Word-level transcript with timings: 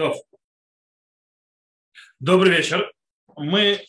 То. 0.00 0.14
Добрый 2.20 2.56
вечер. 2.56 2.90
Мы 3.36 3.84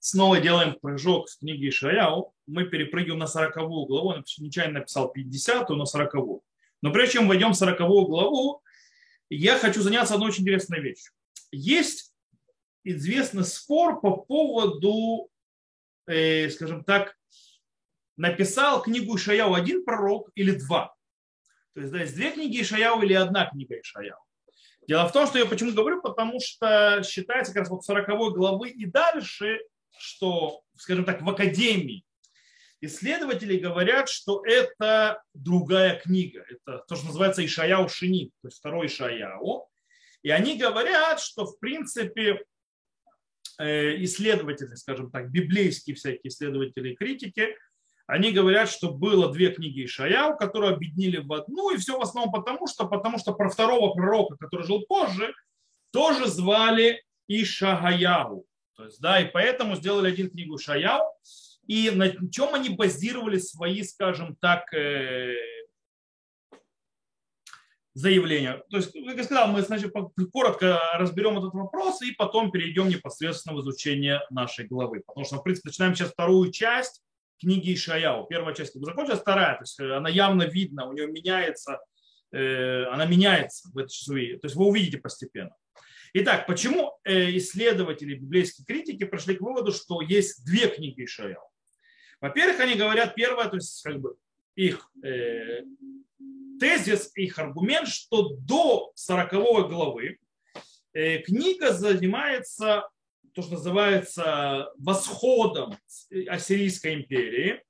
снова 0.00 0.40
делаем 0.40 0.74
прыжок 0.80 1.28
в 1.28 1.38
книге 1.38 1.68
Ишаяу. 1.68 2.34
Мы 2.48 2.64
перепрыгиваем 2.64 3.20
на 3.20 3.28
40 3.28 3.54
главу. 3.86 4.12
Я 4.12 4.24
нечаянно 4.38 4.80
написал 4.80 5.12
50, 5.12 5.68
на 5.68 5.84
40 5.84 6.14
-у. 6.16 6.40
Но 6.80 6.92
прежде 6.92 7.12
чем 7.12 7.28
войдем 7.28 7.52
в 7.52 7.54
40 7.54 7.78
главу, 7.78 8.60
я 9.30 9.56
хочу 9.56 9.82
заняться 9.82 10.14
одной 10.14 10.30
очень 10.30 10.42
интересной 10.42 10.80
вещью. 10.80 11.12
Есть 11.52 12.12
известный 12.82 13.44
спор 13.44 14.00
по 14.00 14.16
поводу, 14.16 15.30
э, 16.08 16.50
скажем 16.50 16.82
так, 16.82 17.16
написал 18.16 18.82
книгу 18.82 19.14
Ишаяу 19.14 19.54
один 19.54 19.84
пророк 19.84 20.28
или 20.34 20.50
два. 20.50 20.92
То 21.74 21.82
есть, 21.82 21.92
да, 21.92 22.00
есть 22.00 22.16
две 22.16 22.32
книги 22.32 22.62
Ишаяу 22.62 23.00
или 23.02 23.12
одна 23.12 23.46
книга 23.46 23.78
Ишаяу. 23.78 24.18
Дело 24.88 25.08
в 25.08 25.12
том, 25.12 25.26
что 25.26 25.38
я 25.38 25.46
почему 25.46 25.72
говорю, 25.72 26.02
потому 26.02 26.40
что 26.40 27.02
считается 27.04 27.52
как 27.52 27.62
раз 27.62 27.70
вот 27.70 27.84
40 27.84 28.34
главы 28.34 28.70
и 28.70 28.86
дальше, 28.86 29.60
что, 29.96 30.62
скажем 30.76 31.04
так, 31.04 31.22
в 31.22 31.30
академии 31.30 32.04
исследователи 32.80 33.58
говорят, 33.58 34.08
что 34.08 34.42
это 34.44 35.22
другая 35.34 36.00
книга. 36.00 36.44
Это 36.48 36.84
то, 36.88 36.96
что 36.96 37.06
называется 37.06 37.44
Ишаяу 37.44 37.88
Шини, 37.88 38.32
то 38.42 38.48
есть 38.48 38.58
второй 38.58 38.88
Ишаяу. 38.88 39.68
И 40.22 40.30
они 40.30 40.58
говорят, 40.58 41.20
что 41.20 41.46
в 41.46 41.58
принципе 41.60 42.44
э, 43.58 44.02
исследователи, 44.02 44.74
скажем 44.74 45.10
так, 45.10 45.30
библейские 45.30 45.94
всякие 45.94 46.28
исследователи 46.28 46.90
и 46.90 46.96
критики, 46.96 47.56
они 48.06 48.32
говорят, 48.32 48.68
что 48.68 48.90
было 48.90 49.32
две 49.32 49.50
книги 49.50 49.84
Ишаяу, 49.84 50.36
которые 50.36 50.74
объединили 50.74 51.18
в 51.18 51.32
одну, 51.32 51.70
и 51.70 51.78
все 51.78 51.98
в 51.98 52.02
основном 52.02 52.32
потому, 52.32 52.66
что, 52.66 52.86
потому 52.86 53.18
что 53.18 53.32
про 53.32 53.48
второго 53.48 53.94
пророка, 53.94 54.36
который 54.36 54.66
жил 54.66 54.84
позже, 54.86 55.32
тоже 55.92 56.26
звали 56.26 57.02
Ишагаяу. 57.28 58.46
То 58.76 58.84
есть, 58.84 59.00
да, 59.00 59.20
и 59.20 59.30
поэтому 59.30 59.76
сделали 59.76 60.08
один 60.08 60.30
книгу 60.30 60.56
Ишаяу, 60.56 61.04
и 61.66 61.90
на 61.90 62.10
чем 62.30 62.54
они 62.54 62.70
базировали 62.70 63.38
свои, 63.38 63.82
скажем 63.82 64.36
так, 64.36 64.72
э, 64.74 65.36
заявления. 67.94 68.62
То 68.70 68.78
есть, 68.78 68.92
как 68.92 69.16
я 69.16 69.24
сказал, 69.24 69.48
мы 69.48 69.62
значит, 69.62 69.92
коротко 70.32 70.80
разберем 70.94 71.38
этот 71.38 71.52
вопрос 71.52 72.02
и 72.02 72.12
потом 72.12 72.50
перейдем 72.50 72.88
непосредственно 72.88 73.56
в 73.56 73.60
изучение 73.60 74.20
нашей 74.30 74.66
главы. 74.66 75.02
Потому 75.06 75.24
что, 75.24 75.36
в 75.36 75.42
принципе, 75.42 75.68
начинаем 75.68 75.94
сейчас 75.94 76.10
вторую 76.10 76.50
часть 76.50 77.02
книги 77.42 77.74
Ишаяу. 77.74 78.26
Первая 78.26 78.54
часть 78.54 78.74
закончилась, 78.74 79.20
вторая, 79.20 79.56
то 79.56 79.62
есть 79.62 79.78
э, 79.80 79.96
она 79.96 80.08
явно 80.08 80.44
видна, 80.44 80.86
у 80.86 80.92
нее 80.92 81.08
меняется, 81.08 81.80
э, 82.30 82.84
она 82.84 83.04
меняется 83.04 83.68
в 83.72 83.78
этой 83.78 83.90
часовые. 83.90 84.38
То 84.38 84.46
есть 84.46 84.56
вы 84.56 84.66
увидите 84.66 84.98
постепенно. 84.98 85.54
Итак, 86.14 86.46
почему 86.46 86.98
э, 87.04 87.36
исследователи, 87.36 88.14
библейские 88.14 88.64
критики 88.64 89.04
пришли 89.04 89.34
к 89.34 89.40
выводу, 89.40 89.72
что 89.72 90.00
есть 90.00 90.44
две 90.44 90.68
книги 90.68 91.04
Ишаяу? 91.04 91.42
Во-первых, 92.20 92.60
они 92.60 92.74
говорят, 92.74 93.16
первое, 93.16 93.48
то 93.48 93.56
есть 93.56 93.82
как 93.82 94.00
бы 94.00 94.14
их 94.54 94.88
э, 95.02 95.62
тезис, 96.60 97.10
их 97.16 97.38
аргумент, 97.38 97.88
что 97.88 98.36
до 98.36 98.92
40 98.94 99.32
главы 99.68 100.18
э, 100.92 101.18
книга 101.18 101.72
занимается 101.72 102.88
то, 103.34 103.42
что 103.42 103.52
называется 103.52 104.70
восходом 104.78 105.76
Ассирийской 106.28 106.94
империи 106.94 107.62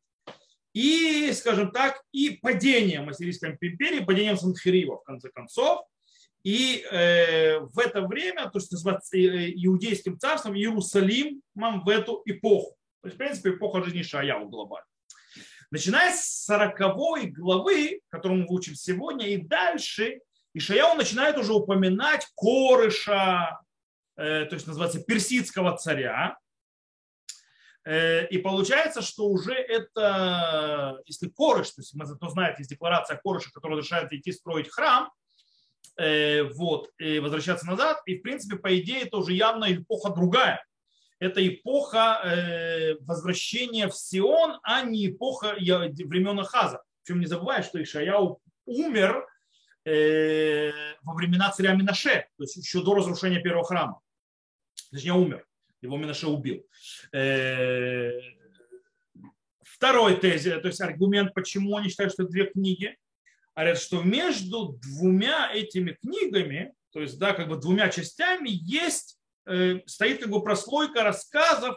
и, 0.75 1.31
скажем 1.33 1.71
так, 1.71 2.03
и 2.13 2.31
падением 2.31 3.09
Ассирийской 3.09 3.51
империи, 3.51 4.05
падением 4.05 4.37
Санхирива, 4.37 4.99
в 4.99 5.05
конце 5.05 5.31
концов. 5.31 5.87
И 6.43 6.85
э, 6.91 7.61
в 7.61 7.79
это 7.79 8.03
время, 8.03 8.51
то, 8.51 8.59
что 8.59 8.75
называется 8.75 9.17
э, 9.17 9.53
иудейским 9.55 10.19
царством, 10.19 10.57
Иерусалимом 10.57 11.85
в 11.85 11.89
эту 11.89 12.23
эпоху. 12.25 12.77
То 13.01 13.09
есть, 13.09 13.15
в 13.15 13.19
принципе, 13.19 13.51
эпоха 13.51 13.83
жизни 13.85 14.03
Шаяу 14.03 14.49
глобально. 14.49 14.87
Начиная 15.71 16.13
с 16.13 16.45
40 16.45 17.35
главы, 17.37 18.01
которую 18.09 18.43
мы 18.43 18.47
учим 18.49 18.75
сегодня, 18.75 19.29
и 19.29 19.37
дальше, 19.37 20.21
Ишаяу 20.55 20.97
начинает 20.97 21.39
уже 21.39 21.55
упоминать 21.55 22.27
Корыша, 22.37 23.59
то 24.15 24.49
есть 24.51 24.67
называется 24.67 25.03
персидского 25.03 25.77
царя. 25.77 26.37
Э, 27.85 28.27
и 28.29 28.39
получается, 28.39 29.03
что 29.03 29.27
уже 29.27 29.55
это, 29.55 31.01
если 31.07 31.29
Корыш, 31.29 31.71
то 31.71 31.81
есть 31.81 31.95
мы 31.95 32.07
зато 32.07 32.29
знаете, 32.29 32.59
есть 32.59 32.71
декларация 32.71 33.21
Корыша, 33.23 33.51
которая 33.53 33.79
разрешает 33.79 34.13
идти 34.13 34.33
строить 34.33 34.71
храм, 34.71 35.11
э, 35.97 36.45
вот, 36.45 36.91
и 36.99 37.19
возвращаться 37.19 37.67
назад, 37.67 38.01
и 38.07 38.19
в 38.19 38.23
принципе, 38.23 38.57
по 38.57 38.79
идее, 38.79 39.03
это 39.03 39.17
уже 39.17 39.33
явно 39.33 39.73
эпоха 39.73 40.11
другая. 40.11 40.65
Это 41.19 41.47
эпоха 41.47 42.97
возвращения 43.03 43.87
в 43.87 43.95
Сион, 43.95 44.59
а 44.65 44.83
не 44.83 45.07
эпоха 45.07 45.55
времен 45.55 46.41
Ахаза. 46.41 46.83
Причем 47.05 47.21
не 47.21 47.27
забывай, 47.27 47.63
что 47.63 47.81
Ишаяу 47.81 48.41
умер 48.67 49.25
во 49.85 51.15
времена 51.15 51.51
царя 51.51 51.75
Минаше, 51.75 52.27
то 52.37 52.45
есть 52.45 52.57
еще 52.57 52.83
до 52.83 52.95
разрушения 52.95 53.41
первого 53.41 53.65
храма. 53.65 54.01
Точнее 54.91 55.15
умер, 55.15 55.47
его 55.81 55.97
Минаше 55.97 56.29
убил. 56.29 56.65
Э, 57.13 58.13
второй 59.63 60.17
тезис, 60.17 60.61
то 60.61 60.69
есть 60.69 60.81
аргумент, 60.81 61.35
почему 61.35 61.77
они 61.77 61.89
считают, 61.89 62.13
что 62.13 62.23
это 62.23 62.33
две 62.33 62.47
книги, 62.47 62.97
говорят, 63.55 63.79
что 63.79 64.03
между 64.03 64.79
двумя 64.83 65.51
этими 65.53 65.93
книгами, 65.93 66.75
то 66.93 67.01
есть, 67.01 67.19
да, 67.19 67.33
как 67.33 67.49
бы 67.49 67.57
двумя 67.57 67.89
частями 67.89 68.49
есть, 68.51 69.19
э, 69.47 69.81
стоит 69.87 70.21
как 70.21 70.31
бы 70.31 70.43
прослойка 70.43 71.03
рассказов 71.03 71.77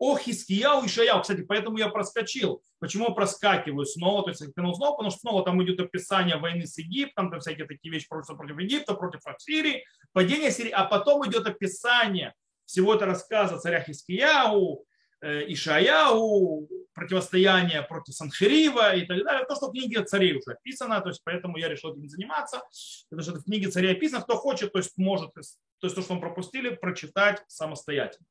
о 0.00 0.16
Хискияу 0.16 0.84
и 0.84 0.88
Шаяу. 0.88 1.20
Кстати, 1.20 1.42
поэтому 1.42 1.76
я 1.76 1.88
проскочил. 1.88 2.62
Почему 2.78 3.08
я 3.08 3.10
проскакиваю 3.10 3.84
снова? 3.84 4.24
То 4.24 4.30
есть 4.30 4.42
снова, 4.54 4.96
потому 4.96 5.10
что 5.10 5.20
снова 5.20 5.44
там 5.44 5.62
идет 5.62 5.78
описание 5.78 6.38
войны 6.38 6.66
с 6.66 6.78
Египтом, 6.78 7.30
там 7.30 7.40
всякие 7.40 7.66
такие 7.66 7.92
вещи 7.92 8.08
против, 8.08 8.34
против 8.38 8.58
Египта, 8.58 8.94
против 8.94 9.20
Сирии, 9.38 9.84
падение 10.12 10.50
Сирии, 10.50 10.70
а 10.70 10.86
потом 10.86 11.28
идет 11.28 11.46
описание 11.46 12.34
всего 12.64 12.94
это 12.94 13.04
рассказа 13.04 13.58
царя 13.58 13.82
Хискияу, 13.82 14.86
э, 15.20 15.44
Ишаяу, 15.52 16.66
противостояние 16.94 17.82
против 17.82 18.14
Санхирива 18.14 18.96
и 18.96 19.04
так 19.04 19.22
далее. 19.22 19.44
То, 19.44 19.54
что 19.54 19.68
в 19.68 19.72
книге 19.72 20.02
царей 20.04 20.32
уже 20.32 20.52
описано, 20.52 20.98
то 21.02 21.10
есть 21.10 21.20
поэтому 21.24 21.58
я 21.58 21.68
решил 21.68 21.92
этим 21.92 22.08
заниматься, 22.08 22.62
потому 23.10 23.22
что 23.22 23.32
это 23.32 23.40
в 23.40 23.44
книге 23.44 23.68
царей 23.68 23.92
описано, 23.92 24.22
кто 24.22 24.36
хочет, 24.36 24.72
то 24.72 24.78
есть 24.78 24.96
может, 24.96 25.34
то 25.34 25.40
есть 25.40 25.58
то, 25.94 26.00
что 26.00 26.14
мы 26.14 26.20
пропустили, 26.20 26.70
прочитать 26.70 27.44
самостоятельно. 27.48 28.24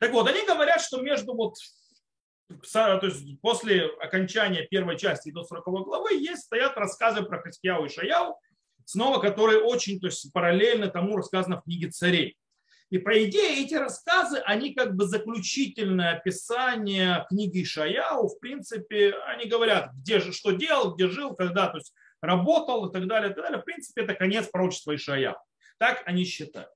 Так 0.00 0.12
вот, 0.12 0.28
они 0.28 0.46
говорят, 0.46 0.80
что 0.80 1.00
между 1.00 1.34
вот 1.34 1.54
то 2.70 3.00
есть 3.02 3.40
после 3.40 3.86
окончания 4.00 4.66
первой 4.66 4.98
части 4.98 5.30
до 5.30 5.42
40 5.42 5.64
главы 5.64 6.14
есть, 6.14 6.42
стоят 6.42 6.76
рассказы 6.76 7.22
про 7.22 7.42
Хискияу 7.42 7.86
и 7.86 7.88
Шаяу, 7.88 8.36
снова 8.84 9.20
которые 9.20 9.62
очень 9.62 10.00
то 10.00 10.08
есть, 10.08 10.30
параллельно 10.32 10.88
тому 10.88 11.16
рассказано 11.16 11.60
в 11.60 11.64
книге 11.64 11.90
царей. 11.90 12.36
И 12.90 12.98
по 12.98 13.24
идее 13.24 13.64
эти 13.64 13.74
рассказы, 13.74 14.40
они 14.44 14.74
как 14.74 14.96
бы 14.96 15.06
заключительное 15.06 16.16
описание 16.16 17.24
книги 17.30 17.64
Шаяу, 17.64 18.28
в 18.28 18.38
принципе, 18.38 19.14
они 19.28 19.46
говорят, 19.46 19.92
где 19.94 20.20
же, 20.20 20.34
что 20.34 20.50
делал, 20.50 20.94
где 20.94 21.08
жил, 21.08 21.34
когда, 21.34 21.68
то 21.68 21.78
есть 21.78 21.94
работал 22.20 22.86
и 22.86 22.92
так 22.92 23.06
далее, 23.06 23.30
и 23.30 23.34
так 23.34 23.44
далее. 23.44 23.62
В 23.62 23.64
принципе, 23.64 24.02
это 24.02 24.14
конец 24.14 24.46
пророчества 24.46 24.94
Ишаяу. 24.94 25.36
Так 25.78 26.02
они 26.04 26.24
считают. 26.24 26.68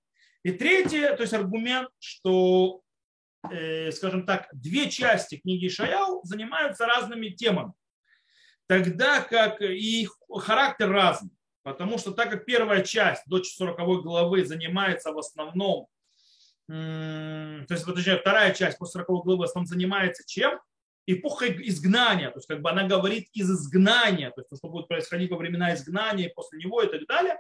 И 0.43 0.53
третье, 0.53 1.15
то 1.17 1.23
есть 1.23 1.35
аргумент, 1.35 1.91
что, 1.99 2.81
скажем 3.93 4.27
так, 4.27 4.49
две 4.53 4.91
части 4.91 5.37
книги 5.37 5.69
Шаяу 5.69 6.21
занимаются 6.25 6.87
разными 6.87 7.29
темами. 7.29 7.73
Тогда 8.67 9.21
как 9.21 9.61
и 9.63 10.03
их 10.03 10.17
характер 10.31 10.91
разный. 10.91 11.31
Потому 11.63 11.99
что 11.99 12.13
так 12.13 12.31
как 12.31 12.45
первая 12.45 12.83
часть 12.83 13.23
до 13.27 13.43
40 13.43 14.03
главы 14.03 14.45
занимается 14.45 15.13
в 15.13 15.19
основном 15.19 15.89
то 16.69 17.67
есть, 17.71 17.85
точнее, 17.85 18.19
вторая 18.19 18.53
часть 18.53 18.79
после 18.79 19.05
40 19.05 19.25
главы 19.25 19.39
в 19.39 19.43
основном 19.43 19.69
занимается 19.69 20.25
чем? 20.27 20.59
Эпохой 21.09 21.57
изгнания, 21.69 22.31
то 22.31 22.39
есть 22.39 22.49
как 22.49 22.61
бы 22.63 22.69
она 22.69 22.83
говорит 22.83 23.29
из 23.33 23.49
изгнания, 23.49 24.31
то 24.33 24.41
есть 24.41 24.51
то, 24.51 24.57
что 24.57 24.69
будет 24.69 24.89
происходить 24.89 25.31
во 25.31 25.37
времена 25.37 25.73
изгнания, 25.73 26.33
после 26.35 26.59
него 26.59 26.83
и 26.83 26.89
так 26.89 27.07
далее. 27.07 27.39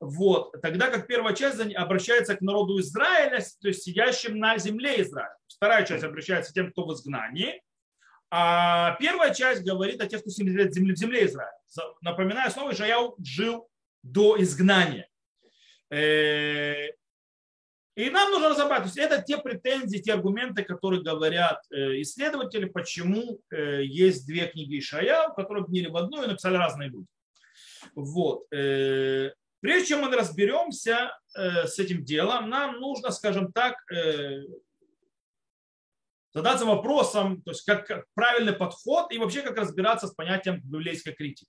Вот. 0.00 0.52
Тогда 0.60 0.90
как 0.90 1.06
первая 1.06 1.32
часть 1.32 1.60
обращается 1.60 2.36
к 2.36 2.40
народу 2.40 2.80
Израиля, 2.80 3.38
то 3.60 3.68
есть 3.68 3.84
сидящим 3.84 4.38
на 4.40 4.58
земле 4.58 5.00
Израиля. 5.02 5.36
Вторая 5.46 5.86
часть 5.86 6.02
обращается 6.02 6.50
к 6.50 6.54
тем, 6.54 6.72
кто 6.72 6.84
в 6.84 6.92
изгнании, 6.92 7.62
а 8.30 8.96
первая 8.98 9.32
часть 9.32 9.62
говорит 9.62 10.00
о 10.00 10.08
тех, 10.08 10.22
кто 10.22 10.30
сидит 10.30 10.70
в 10.70 10.74
земле, 10.74 10.94
в 10.94 10.98
земле 10.98 11.26
Израиля. 11.26 11.56
Напоминаю 12.00 12.50
снова, 12.50 12.74
что 12.74 12.84
я 12.84 12.98
жил 13.24 13.68
до 14.02 14.42
изгнания. 14.42 15.08
И 17.96 18.10
нам 18.10 18.32
нужно 18.32 18.48
разобрать, 18.48 18.80
то 18.80 18.86
есть 18.86 18.98
это 18.98 19.22
те 19.22 19.38
претензии, 19.38 19.98
те 19.98 20.14
аргументы, 20.14 20.64
которые 20.64 21.02
говорят 21.02 21.62
э, 21.70 22.00
исследователи, 22.00 22.64
почему 22.64 23.40
э, 23.50 23.84
есть 23.84 24.26
две 24.26 24.48
книги 24.48 24.80
Ишая, 24.80 25.28
которые 25.30 25.62
объединили 25.62 25.92
в 25.92 25.96
одну 25.96 26.24
и 26.24 26.26
написали 26.26 26.56
разные 26.56 26.88
люди. 26.88 27.06
Вот. 27.94 28.52
Э, 28.52 29.30
Прежде 29.60 29.88
чем 29.88 30.02
мы 30.02 30.14
разберемся 30.14 31.18
с 31.34 31.78
этим 31.78 32.04
делом, 32.04 32.50
нам 32.50 32.80
нужно, 32.80 33.10
скажем 33.10 33.50
так, 33.50 33.76
задаться 36.34 36.66
вопросом, 36.66 37.40
то 37.40 37.52
есть 37.52 37.64
как, 37.64 37.86
как 37.86 38.04
правильный 38.12 38.52
подход 38.52 39.10
и 39.10 39.16
вообще 39.16 39.40
как 39.40 39.56
разбираться 39.56 40.06
с 40.06 40.12
понятием 40.12 40.60
библейской 40.60 41.12
критики. 41.12 41.48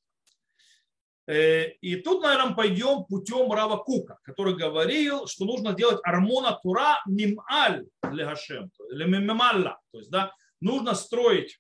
Э, 1.28 1.70
и 1.82 1.96
тут, 1.98 2.22
наверное, 2.22 2.54
пойдем 2.54 3.06
путем 3.06 3.52
Рава 3.52 3.78
Кука, 3.78 4.20
который 4.24 4.56
говорил, 4.56 5.28
что 5.28 5.46
нужно 5.46 5.74
делать 5.74 6.00
армона 6.04 6.60
тура 6.62 7.02
мималь 7.08 7.86
для 8.12 8.26
Гашем, 8.26 8.70
или 8.92 9.06
мималла. 9.06 9.80
То 9.92 9.98
есть, 9.98 10.12
да, 10.12 10.32
нужно 10.62 10.94
строить 10.94 11.60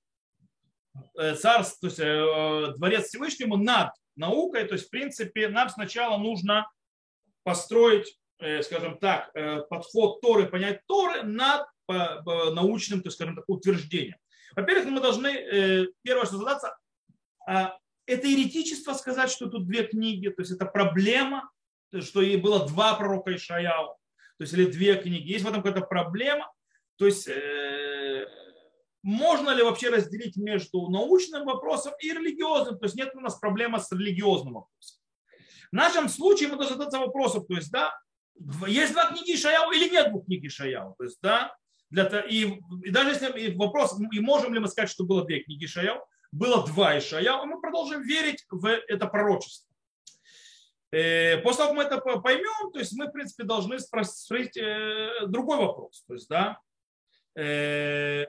э, 1.17 1.35
царство, 1.35 1.77
то 1.81 1.87
есть 1.87 1.99
э, 1.99 2.77
дворец 2.77 3.07
Всевышнему 3.07 3.57
над 3.57 3.91
наукой. 4.15 4.65
То 4.65 4.73
есть, 4.75 4.87
в 4.87 4.89
принципе, 4.91 5.49
нам 5.49 5.69
сначала 5.69 6.17
нужно 6.17 6.69
построить, 7.43 8.19
скажем 8.63 8.97
так, 8.97 9.31
подход 9.69 10.19
Торы, 10.19 10.47
понять 10.47 10.81
Торы 10.87 11.21
над 11.21 11.67
научным, 11.87 13.01
то 13.01 13.07
есть, 13.07 13.17
скажем 13.17 13.35
так, 13.35 13.45
утверждением. 13.47 14.17
Во-первых, 14.55 14.87
мы 14.87 14.99
должны, 14.99 15.87
первое, 16.01 16.25
что 16.25 16.37
задаться, 16.37 16.75
а 17.47 17.77
это 18.05 18.27
еретичество 18.27 18.93
сказать, 18.93 19.29
что 19.29 19.49
тут 19.49 19.67
две 19.67 19.83
книги, 19.83 20.29
то 20.29 20.41
есть 20.41 20.51
это 20.51 20.65
проблема, 20.65 21.49
что 22.01 22.21
и 22.21 22.37
было 22.37 22.67
два 22.67 22.95
пророка 22.95 23.35
Ишаяу, 23.35 23.97
то 24.37 24.43
есть 24.43 24.53
или 24.53 24.65
две 24.65 24.95
книги. 24.95 25.31
Есть 25.31 25.45
в 25.45 25.47
этом 25.47 25.63
какая-то 25.63 25.85
проблема. 25.85 26.51
То 26.97 27.05
есть 27.05 27.27
э, 27.27 28.27
можно 29.01 29.51
ли 29.51 29.63
вообще 29.63 29.89
разделить 29.89 30.37
между 30.37 30.89
научным 30.89 31.45
вопросом 31.45 31.93
и 31.99 32.11
религиозным? 32.11 32.77
То 32.77 32.85
есть 32.85 32.95
нет 32.95 33.11
у 33.15 33.21
нас 33.21 33.35
проблемы 33.35 33.79
с 33.79 33.91
религиозным 33.91 34.55
вопросом. 34.55 35.01
В 35.71 35.75
нашем 35.75 36.09
случае 36.09 36.49
мы 36.49 36.57
должны 36.57 36.75
задаться 36.75 36.99
вопросом, 36.99 37.45
то 37.45 37.55
есть, 37.55 37.71
да, 37.71 37.93
есть 38.67 38.93
два 38.93 39.11
книги 39.11 39.35
Ишаяу 39.35 39.71
или 39.71 39.89
нет 39.89 40.09
двух 40.09 40.25
книг 40.25 40.43
Ишаяу? 40.45 40.95
То 40.97 41.03
есть, 41.05 41.17
да, 41.21 41.55
для, 41.89 42.05
и, 42.21 42.59
и 42.83 42.89
даже 42.89 43.11
если 43.11 43.39
и 43.39 43.55
вопрос, 43.55 43.97
и 44.11 44.19
можем 44.19 44.53
ли 44.53 44.59
мы 44.59 44.67
сказать, 44.67 44.89
что 44.89 45.03
было 45.03 45.25
две 45.25 45.41
книги 45.41 45.65
Ишаяу, 45.65 46.05
было 46.35 46.65
два 46.65 46.97
Ишая, 46.97 47.41
и 47.41 47.45
мы 47.45 47.61
продолжим 47.61 48.01
верить 48.01 48.45
в 48.49 48.67
это 48.67 49.07
пророчество. 49.07 49.73
Э, 50.91 51.37
после 51.37 51.65
того, 51.65 51.75
как 51.75 51.77
мы 51.77 51.83
это 51.83 52.19
поймем, 52.19 52.71
то 52.71 52.79
есть 52.79 52.93
мы, 52.93 53.07
в 53.07 53.11
принципе, 53.11 53.43
должны 53.43 53.79
спросить 53.79 54.57
э, 54.57 55.27
другой 55.27 55.57
вопрос. 55.57 56.03
То 56.07 56.13
есть, 56.13 56.27
да, 56.27 56.59
э, 57.35 58.25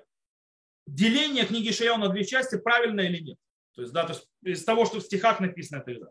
деление 0.86 1.46
книги 1.46 1.70
Ишаяу 1.70 1.98
на 1.98 2.08
две 2.08 2.24
части 2.24 2.56
правильно 2.58 3.00
или 3.00 3.22
нет. 3.22 3.38
То 3.74 3.82
есть, 3.82 3.92
да, 3.92 4.04
то 4.04 4.12
есть 4.12 4.28
из 4.42 4.64
того, 4.64 4.86
что 4.86 5.00
в 5.00 5.02
стихах 5.02 5.40
написано 5.40 5.80
это 5.80 5.90
или 5.90 6.04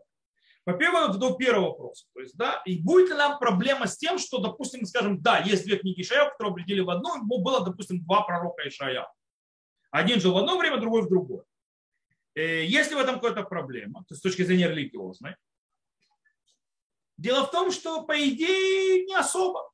Во-первых, 0.66 1.18
до 1.18 1.34
первого 1.34 1.70
вопроса. 1.70 2.06
То 2.14 2.20
есть, 2.20 2.36
да, 2.36 2.62
и 2.66 2.78
будет 2.78 3.08
ли 3.08 3.14
нам 3.16 3.38
проблема 3.38 3.86
с 3.86 3.96
тем, 3.96 4.18
что, 4.18 4.38
допустим, 4.38 4.84
скажем, 4.84 5.20
да, 5.22 5.38
есть 5.38 5.64
две 5.64 5.78
книги 5.78 6.02
Ишая, 6.02 6.30
которые 6.30 6.52
определили 6.52 6.82
в 6.82 6.90
одну, 6.90 7.24
было, 7.24 7.64
допустим, 7.64 8.04
два 8.04 8.22
пророка 8.22 8.68
Ишая. 8.68 9.06
Один 9.90 10.20
жил 10.20 10.34
в 10.34 10.36
одно 10.36 10.58
время, 10.58 10.78
другой 10.78 11.02
в 11.02 11.08
другое. 11.08 11.44
Э, 12.36 12.64
есть 12.64 12.90
ли 12.90 12.96
в 12.96 13.00
этом 13.00 13.14
какая-то 13.16 13.42
проблема, 13.42 14.04
то 14.06 14.14
с 14.14 14.20
точки 14.20 14.42
зрения 14.42 14.68
религиозной? 14.68 15.36
Дело 17.16 17.46
в 17.46 17.50
том, 17.50 17.72
что, 17.72 18.04
по 18.04 18.12
идее, 18.12 19.06
не 19.06 19.14
особо. 19.14 19.72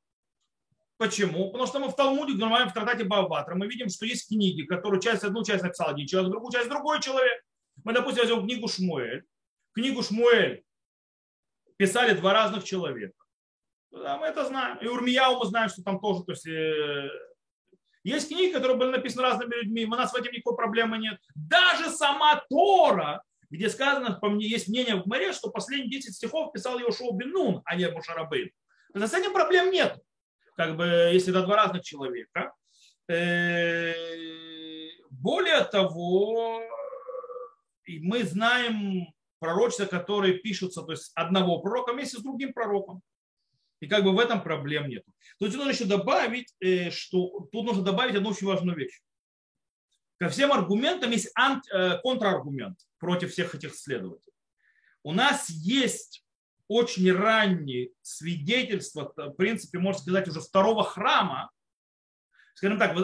Почему? 0.97 1.51
Потому 1.51 1.67
что 1.67 1.79
мы 1.79 1.89
в 1.89 1.95
Талмуде, 1.95 2.33
в 2.33 2.73
трактате 2.73 3.03
Баватра, 3.03 3.55
мы 3.55 3.67
видим, 3.67 3.89
что 3.89 4.05
есть 4.05 4.29
книги, 4.29 4.63
которые 4.63 5.01
часть, 5.01 5.25
одну 5.25 5.43
часть 5.43 5.61
написал 5.61 5.89
один 5.89 6.07
человек, 6.07 6.31
другую 6.31 6.53
часть 6.53 6.69
другой 6.69 7.01
человек. 7.01 7.43
Мы, 7.83 7.91
допустим, 7.91 8.23
возьмем 8.23 8.43
книгу 8.43 8.69
Шмуэль. 8.69 9.25
Книгу 9.73 10.01
Шмуэль 10.01 10.63
писали 11.75 12.13
два 12.13 12.31
разных 12.31 12.63
человека. 12.63 13.15
Да, 13.91 14.17
мы 14.17 14.27
это 14.27 14.45
знаем. 14.45 14.77
И 14.77 14.87
Урмияу 14.87 15.37
мы 15.37 15.45
знаем, 15.45 15.67
что 15.67 15.83
там 15.83 15.99
тоже 15.99 16.23
то 16.23 16.31
есть, 16.31 16.47
э, 16.47 17.09
есть 18.03 18.27
книги, 18.27 18.51
которые 18.51 18.77
были 18.77 18.91
написаны 18.91 19.23
разными 19.23 19.55
людьми, 19.55 19.85
у 19.85 19.89
нас 19.89 20.11
в 20.11 20.15
этом 20.15 20.31
никакой 20.33 20.55
проблемы 20.55 20.97
нет. 20.97 21.19
Даже 21.35 21.89
сама 21.89 22.43
Тора, 22.49 23.23
где 23.49 23.69
сказано, 23.69 24.17
по 24.19 24.29
мне, 24.29 24.47
есть 24.47 24.67
мнение 24.67 25.01
в 25.01 25.05
море, 25.05 25.31
что 25.31 25.49
последние 25.49 25.89
10 25.89 26.15
стихов 26.15 26.51
писал 26.51 26.79
Йошуа 26.79 27.13
Бенун, 27.13 27.61
а 27.65 27.75
не 27.75 27.89
Мушарабейн. 27.89 28.51
С 28.93 29.13
этим 29.13 29.33
проблем 29.33 29.71
нет. 29.71 29.97
Как 30.55 30.75
бы, 30.75 30.85
если 30.85 31.31
это 31.31 31.43
два 31.43 31.55
разных 31.55 31.83
человека. 31.83 32.53
Э, 33.09 33.93
более 35.09 35.63
того, 35.65 36.61
мы 37.87 38.23
знаем 38.23 39.07
пророчества, 39.39 39.85
которые 39.85 40.35
пишутся 40.35 40.83
то 40.83 40.91
есть 40.91 41.11
одного 41.15 41.59
пророка 41.59 41.93
вместе 41.93 42.17
с 42.17 42.21
другим 42.21 42.53
пророком. 42.53 43.01
И 43.83 43.87
как 43.87 44.05
бы 44.05 44.13
в 44.13 44.19
этом 44.19 44.41
проблем 44.41 44.87
нет. 44.87 45.03
Тут 45.39 45.53
нужно 45.55 45.71
еще 45.71 45.83
добавить, 45.83 46.55
э, 46.61 46.89
что 46.89 47.49
тут 47.51 47.65
нужно 47.65 47.83
добавить 47.83 48.15
одну 48.15 48.29
очень 48.29 48.47
важную 48.47 48.77
вещь. 48.77 49.01
Ко 50.19 50.29
всем 50.29 50.53
аргументам 50.53 51.11
есть 51.11 51.29
анти, 51.35 51.69
э, 51.69 51.99
контраргумент 52.01 52.79
против 52.97 53.33
всех 53.33 53.53
этих 53.55 53.75
следователей. 53.75 54.31
У 55.03 55.11
нас 55.11 55.49
есть 55.49 56.23
очень 56.69 57.11
ранние 57.11 57.89
свидетельства, 58.01 59.11
в 59.17 59.33
принципе, 59.33 59.79
можно 59.79 60.01
сказать, 60.01 60.29
уже 60.29 60.39
второго 60.39 60.85
храма. 60.85 61.51
Скажем 62.53 62.79
так, 62.79 62.95
э, 62.97 63.01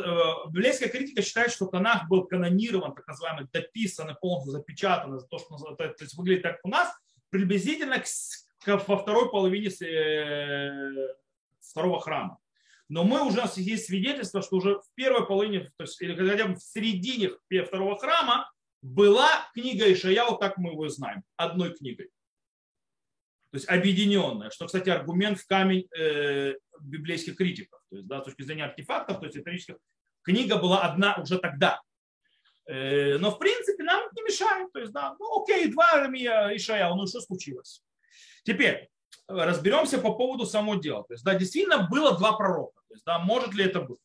библейская 0.48 0.88
критика 0.88 1.22
считает, 1.22 1.52
что 1.52 1.66
Танах 1.66 2.08
был 2.08 2.26
канонирован, 2.26 2.96
так 2.96 3.06
называемый, 3.06 3.50
дописан 3.52 4.16
полностью 4.22 4.54
запечатан, 4.54 5.20
за 5.20 5.28
то, 5.28 5.40
что 5.40 5.58
то 5.76 5.94
есть 6.00 6.16
выглядит 6.16 6.44
так 6.44 6.60
у 6.64 6.70
нас, 6.70 6.90
приблизительно 7.31 8.00
к 8.00 8.08
во 8.66 8.98
второй 8.98 9.30
половине 9.30 9.70
э, 9.70 11.16
второго 11.62 12.00
храма. 12.00 12.40
Но 12.88 13.04
мы 13.04 13.24
уже, 13.24 13.38
у 13.38 13.42
нас 13.42 13.58
есть 13.58 13.86
свидетельство, 13.86 14.42
что 14.42 14.58
уже 14.58 14.80
в 14.80 14.94
первой 14.96 15.26
половине, 15.26 15.72
то 15.78 15.84
есть, 15.84 16.02
или 16.02 16.16
хотя 16.16 16.48
бы 16.48 16.56
в 16.56 16.60
середине 16.60 17.30
второго 17.66 17.98
храма 17.98 18.52
была 18.82 19.30
книга 19.54 19.92
Ишаяу, 19.92 20.38
так 20.38 20.58
мы 20.58 20.72
его 20.72 20.90
знаем, 20.90 21.24
одной 21.36 21.76
книгой. 21.76 22.10
То 23.52 23.58
есть 23.58 23.70
объединенная, 23.70 24.50
что, 24.50 24.66
кстати, 24.66 24.90
аргумент 24.90 25.40
в 25.40 25.48
камень 25.48 25.88
э, 25.98 26.56
библейских 26.82 27.36
критиков. 27.36 27.80
То 27.90 27.98
есть, 27.98 28.08
да, 28.08 28.22
с 28.22 28.26
точки 28.26 28.44
зрения 28.44 28.66
артефактов, 28.66 29.20
то 29.20 29.26
есть 29.26 29.38
исторических, 29.38 29.78
книга 30.24 30.58
была 30.58 30.82
одна 30.82 31.16
уже 31.16 31.40
тогда. 31.40 31.82
Э, 32.68 33.18
но, 33.18 33.32
в 33.32 33.40
принципе, 33.40 33.84
нам 33.84 34.08
не 34.16 34.22
мешает. 34.24 34.72
То 34.72 34.80
есть, 34.80 34.92
да, 34.92 35.16
ну 35.20 35.42
окей, 35.42 35.72
два 35.72 36.08
Ишаяу, 36.56 36.96
ну 36.96 37.08
что 37.08 37.22
случилось? 37.22 37.84
Теперь 38.44 38.90
разберемся 39.28 40.00
по 40.00 40.14
поводу 40.14 40.46
самого 40.46 40.82
дела. 40.82 41.04
То 41.04 41.14
есть, 41.14 41.24
да, 41.24 41.36
действительно 41.36 41.88
было 41.90 42.18
два 42.18 42.34
пророка. 42.34 42.82
То 42.88 42.94
есть, 42.94 43.06
да, 43.06 43.20
может 43.20 43.54
ли 43.54 43.66
это 43.66 43.81
быть? 43.81 44.00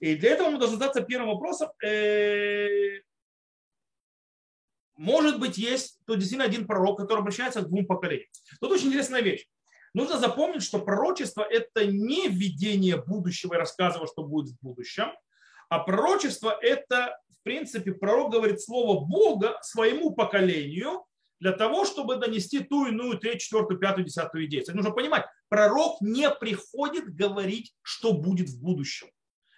И 0.00 0.14
для 0.16 0.30
этого 0.30 0.50
мы 0.50 0.58
должны 0.58 0.78
задаться 0.78 1.02
первым 1.02 1.30
вопросом. 1.30 1.70
Э, 1.84 3.00
может 4.96 5.38
быть, 5.38 5.58
есть 5.58 5.98
то 6.06 6.14
действительно 6.14 6.44
один 6.44 6.66
пророк, 6.66 6.98
который 6.98 7.20
обращается 7.20 7.62
к 7.62 7.68
двум 7.68 7.86
поколениям. 7.86 8.28
Тут 8.60 8.72
очень 8.72 8.88
интересная 8.88 9.22
вещь. 9.22 9.46
Нужно 9.94 10.18
запомнить, 10.18 10.62
что 10.62 10.78
пророчество– 10.80 11.42
это 11.50 11.86
не 11.86 12.28
видение 12.28 13.02
будущего 13.02 13.54
и 13.54 13.58
рассказывание, 13.58 14.08
что 14.08 14.22
будет 14.22 14.54
в 14.54 14.60
будущем, 14.60 15.12
а 15.68 15.80
пророчество– 15.80 16.56
это, 16.62 17.18
в 17.40 17.42
принципе, 17.42 17.92
пророк 17.92 18.32
говорит 18.32 18.60
слово 18.60 19.04
Бога 19.04 19.58
своему 19.62 20.14
поколению, 20.14 21.04
для 21.40 21.52
того, 21.52 21.84
чтобы 21.84 22.16
донести 22.16 22.60
ту 22.60 22.86
иную, 22.86 23.18
третью, 23.18 23.40
четвертую, 23.40 23.78
пятую, 23.78 24.04
десятую 24.04 24.46
идею. 24.46 24.62
Это 24.62 24.74
нужно 24.74 24.90
понимать, 24.90 25.26
пророк 25.48 26.00
не 26.00 26.30
приходит 26.30 27.14
говорить, 27.14 27.74
что 27.82 28.12
будет 28.12 28.48
в 28.48 28.60
будущем. 28.60 29.08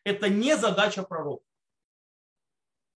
Это 0.04 0.28
не 0.28 0.56
задача 0.56 1.02
пророка. 1.02 1.44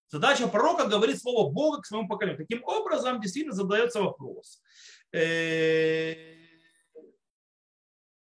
Задача 0.09 0.47
пророка 0.47 0.87
говорит 0.87 1.21
слово 1.21 1.51
Бога 1.51 1.81
к 1.81 1.87
своему 1.87 2.09
поколению. 2.09 2.47
Таким 2.47 2.63
образом, 2.65 3.21
действительно 3.21 3.55
задается 3.55 4.01
вопрос. 4.01 4.63
Э, 5.13 6.15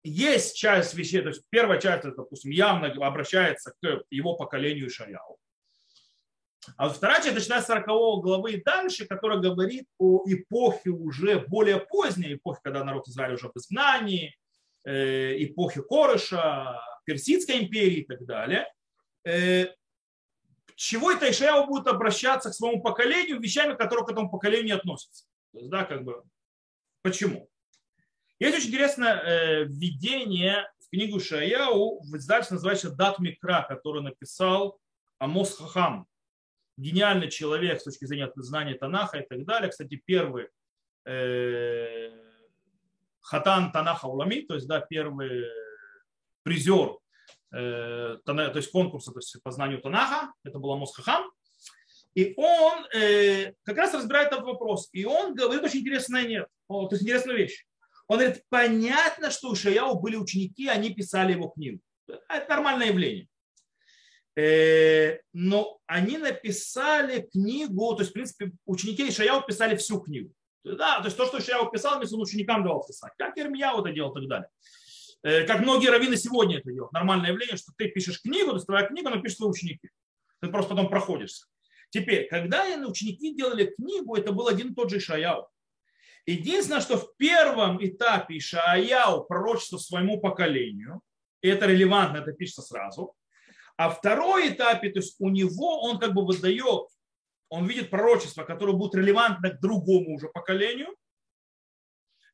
есть 0.03 0.57
часть 0.57 0.95
вещей, 0.95 1.21
то 1.23 1.29
есть 1.29 1.43
первая 1.51 1.81
часть, 1.81 2.05
допустим, 2.05 2.51
явно 2.51 2.89
обращается 3.07 3.73
к 3.83 4.05
его 4.11 4.37
поколению 4.37 4.91
Шаяу. 4.91 5.39
А 6.77 6.89
вот 6.89 6.97
вторая 6.97 7.23
часть, 7.23 7.35
начиная 7.35 7.63
с 7.63 7.67
40 7.67 7.87
главы 8.23 8.53
и 8.53 8.63
дальше, 8.63 9.07
которая 9.07 9.39
говорит 9.39 9.87
о 9.99 10.23
эпохе 10.27 10.91
уже 10.91 11.41
более 11.41 11.79
поздней, 11.79 12.35
эпохе, 12.35 12.61
когда 12.63 12.85
народ 12.85 13.09
Израиля 13.09 13.35
уже 13.35 13.49
в 13.49 13.57
изгнании, 13.57 14.37
э, 14.85 15.45
эпохе 15.45 15.83
Корыша, 15.83 16.81
Персидской 17.05 17.63
империи 17.63 17.99
и 17.99 18.07
так 18.07 18.25
далее. 18.25 18.67
Э, 19.25 19.67
чего 20.75 21.11
это 21.11 21.31
Ишаяу 21.31 21.67
будет 21.67 21.87
обращаться 21.87 22.51
к 22.51 22.55
своему 22.55 22.83
поколению 22.83 23.41
вещами, 23.41 23.75
которые 23.75 24.05
к 24.05 24.11
этому 24.11 24.31
поколению 24.31 24.67
не 24.67 24.73
относятся. 24.73 25.25
То 25.53 25.59
есть, 25.59 25.71
да, 25.71 25.85
как 25.85 26.05
бы, 26.05 26.23
почему? 27.03 27.49
Есть 28.39 28.59
очень 28.59 28.69
интересное 28.69 29.15
э, 29.15 29.65
введение 29.65 30.71
в 30.79 30.91
книгу 30.91 31.19
Шаяу 31.19 32.03
издательстве, 32.15 32.57
называется 32.57 32.91
Дат 32.91 33.19
Микра, 33.19 33.65
который 33.67 34.03
написал 34.03 34.79
Амос 35.19 35.57
Хахам 35.57 36.07
гениальный 36.77 37.31
человек 37.31 37.81
с 37.81 37.85
точки 37.85 38.05
зрения 38.05 38.31
знания 38.37 38.75
Танаха 38.75 39.19
и 39.19 39.27
так 39.27 39.45
далее. 39.45 39.71
Кстати, 39.71 40.01
первый 40.05 40.49
э, 41.05 42.11
Хатан 43.21 43.73
Танаха 43.73 44.07
Улами, 44.07 44.43
то 44.43 44.55
есть 44.55 44.67
да, 44.67 44.81
первый 44.81 45.45
призер 46.43 46.99
э, 47.53 48.19
то 48.25 48.53
есть 48.55 48.71
конкурса 48.71 49.13
то 49.13 49.19
есть 49.19 49.43
по 49.43 49.51
знанию 49.51 49.81
Танаха, 49.81 50.33
это 50.45 50.59
был 50.59 50.73
Амос 50.73 50.95
Хахам, 50.95 51.31
и 52.15 52.33
он 52.39 52.87
э, 52.95 53.53
как 53.63 53.77
раз 53.77 53.93
разбирает 53.93 54.33
этот 54.33 54.45
вопрос. 54.45 54.89
И 54.93 55.05
он 55.05 55.35
говорит 55.35 55.63
очень 55.63 55.81
интересная, 55.81 56.27
нет, 56.27 56.47
то 56.67 56.89
есть 56.91 57.03
интересную 57.03 57.37
вещь. 57.37 57.67
Он 58.09 58.19
говорит, 58.19 58.43
понятно, 58.49 59.31
что 59.31 59.51
у 59.51 59.55
Шаяу 59.55 60.01
были 60.01 60.17
ученики, 60.17 60.67
они 60.69 60.95
писали 60.95 61.33
его 61.33 61.49
книгу. 61.49 61.81
Это 62.07 62.47
нормальное 62.49 62.87
явление. 62.87 63.29
Э, 64.37 65.19
но 65.33 65.79
они 65.87 66.19
написали 66.19 67.23
книгу, 67.33 67.95
то 67.95 68.03
есть, 68.03 68.11
в 68.11 68.15
принципе, 68.15 68.53
ученики 68.67 69.09
Ишаяу 69.09 69.43
писали 69.47 69.77
всю 69.77 69.99
книгу. 70.01 70.31
Да, 70.63 70.99
то 70.99 71.07
есть 71.07 71.17
то, 71.17 71.27
что 71.27 71.39
Ишаяу 71.39 71.71
писал, 71.71 71.99
он 71.99 72.21
ученикам 72.21 72.63
давал 72.63 72.85
писать. 72.87 73.13
Как 73.17 73.39
Ирмияу 73.39 73.81
это 73.81 73.93
делал 73.93 74.11
и 74.13 74.21
так 74.21 74.29
далее. 74.29 74.49
Э, 75.23 75.47
как 75.47 75.61
многие 75.61 75.89
раввины 75.89 76.17
сегодня 76.17 76.59
это 76.59 76.71
делают. 76.71 76.93
Нормальное 76.93 77.31
явление, 77.31 77.57
что 77.57 77.73
ты 77.79 77.89
пишешь 77.89 78.21
книгу, 78.21 78.51
то 78.51 78.57
есть 78.57 78.67
твоя 78.67 78.87
книга, 78.87 79.09
но 79.09 79.23
пишешь 79.23 79.39
твои 79.39 79.49
ученики. 79.49 79.89
Ты 80.41 80.49
просто 80.49 80.71
потом 80.71 80.91
проходишься. 80.91 81.47
Теперь, 81.89 82.29
когда 82.29 82.65
ученики 82.87 83.35
делали 83.35 83.73
книгу, 83.75 84.17
это 84.17 84.33
был 84.33 84.49
один 84.49 84.73
и 84.73 84.75
тот 84.75 84.91
же 84.91 84.99
Ишаяу. 84.99 85.49
Единственное, 86.27 86.81
что 86.83 86.99
в 86.99 87.17
первом 87.17 87.83
этапе 87.83 88.37
Ишаяу 88.37 89.25
пророчество 89.25 89.79
своему 89.79 90.21
поколению, 90.21 91.01
и 91.41 91.49
это 91.49 91.67
релевантно, 91.67 92.19
это 92.19 92.33
пишется 92.33 92.63
сразу, 92.63 93.15
а 93.77 93.91
второй 93.91 94.51
этапе, 94.51 94.91
то 94.91 95.01
есть 95.01 95.17
у 95.19 95.29
него 95.29 95.83
он 95.83 95.99
как 95.99 96.15
бы 96.15 96.25
выдает, 96.25 96.89
он 97.49 97.67
видит 97.67 97.91
пророчество, 97.91 98.45
которое 98.45 98.73
будет 98.73 98.95
релевантно 98.95 99.51
к 99.51 99.61
другому 99.61 100.17
уже 100.17 100.29
поколению, 100.29 100.97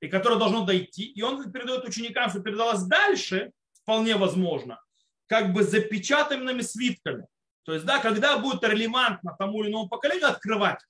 и 0.01 0.09
которое 0.09 0.39
должно 0.39 0.65
дойти, 0.65 1.05
и 1.05 1.23
он 1.23 1.53
передает 1.53 1.85
ученикам, 1.85 2.31
что 2.31 2.41
передалось 2.41 2.83
дальше, 2.83 3.53
вполне 3.83 4.17
возможно, 4.17 4.81
как 5.27 5.53
бы 5.53 5.63
запечатанными 5.63 6.61
свитками. 6.61 7.27
То 7.65 7.75
есть, 7.75 7.85
да, 7.85 8.01
когда 8.01 8.39
будет 8.39 8.65
релевантно 8.65 9.37
тому 9.39 9.63
или 9.63 9.71
иному 9.71 9.89
поколению 9.89 10.29
открывать. 10.29 10.81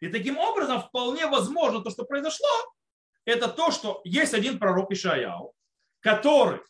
И 0.00 0.08
таким 0.08 0.36
образом 0.36 0.82
вполне 0.82 1.26
возможно 1.26 1.80
то, 1.80 1.90
что 1.90 2.04
произошло, 2.04 2.48
это 3.24 3.48
то, 3.48 3.70
что 3.70 4.00
есть 4.04 4.34
один 4.34 4.58
пророк 4.58 4.90
Ишаяу, 4.90 5.54
который 6.00 6.60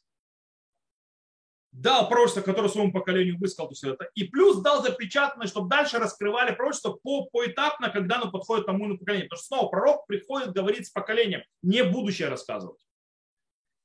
дал 1.72 2.08
пророчество, 2.08 2.42
которое 2.42 2.68
своему 2.68 2.92
поколению 2.92 3.38
высказал 3.38 3.72
все 3.72 3.94
это, 3.94 4.08
и 4.14 4.24
плюс 4.24 4.60
дал 4.60 4.82
запечатанное, 4.82 5.46
чтобы 5.46 5.68
дальше 5.68 5.98
раскрывали 5.98 6.54
пророчество 6.54 6.98
по, 7.02 7.24
поэтапно, 7.24 7.90
когда 7.90 8.16
оно 8.16 8.30
подходит 8.30 8.66
тому 8.66 8.86
на 8.86 8.96
поколение. 8.96 9.28
Потому 9.28 9.38
что 9.38 9.46
снова 9.46 9.68
пророк 9.68 10.06
приходит 10.06 10.52
говорить 10.52 10.86
с 10.86 10.90
поколением, 10.90 11.42
не 11.62 11.82
будущее 11.82 12.28
рассказывать. 12.28 12.80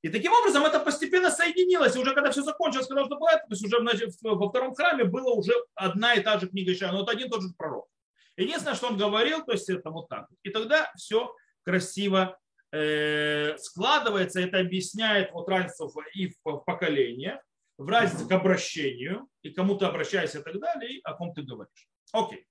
И 0.04 0.10
таким 0.10 0.32
образом 0.34 0.64
это 0.64 0.80
постепенно 0.80 1.32
соединилось. 1.32 1.96
И 1.96 2.00
уже 2.00 2.14
когда 2.14 2.30
все 2.32 2.44
закончилось, 2.44 2.88
когда 2.88 3.06
что 3.06 3.18
было 3.18 3.30
это, 3.30 3.48
то 3.48 3.52
есть 3.52 3.66
уже 3.66 3.80
значит, 3.80 4.14
во 4.22 4.50
втором 4.50 4.76
храме 4.76 5.06
была 5.06 5.32
уже 5.32 5.54
одна 5.74 6.14
и 6.14 6.22
та 6.22 6.40
же 6.40 6.48
книга 6.48 6.74
Ишая, 6.74 6.92
но 6.92 7.04
это 7.04 7.14
один 7.14 7.28
и 7.28 7.30
тот 7.30 7.42
же 7.42 7.50
пророк. 7.58 7.88
Единственное, 8.36 8.76
что 8.76 8.88
он 8.88 8.98
говорил, 8.98 9.44
то 9.44 9.54
есть 9.54 9.70
это 9.70 9.90
вот 9.90 10.10
так. 10.10 10.28
И 10.44 10.50
тогда 10.50 10.92
все 10.96 11.34
красиво 11.64 12.38
э, 12.72 13.58
складывается, 13.58 14.40
это 14.40 14.60
объясняет 14.60 15.32
вот 15.32 15.50
разницу 15.50 15.92
и 16.14 16.34
в 16.44 16.58
поколениях, 16.60 17.42
в 17.78 17.88
разнице 17.88 18.28
к 18.28 18.32
обращению, 18.32 19.28
и 19.44 19.52
кому 19.52 19.78
ты 19.78 19.86
обращаешься 19.86 20.40
и 20.40 20.44
так 20.44 20.60
далее, 20.60 20.98
и 20.98 21.02
о 21.04 21.14
ком 21.14 21.34
ты 21.34 21.44
говоришь. 21.44 21.88
Окей. 22.12 22.48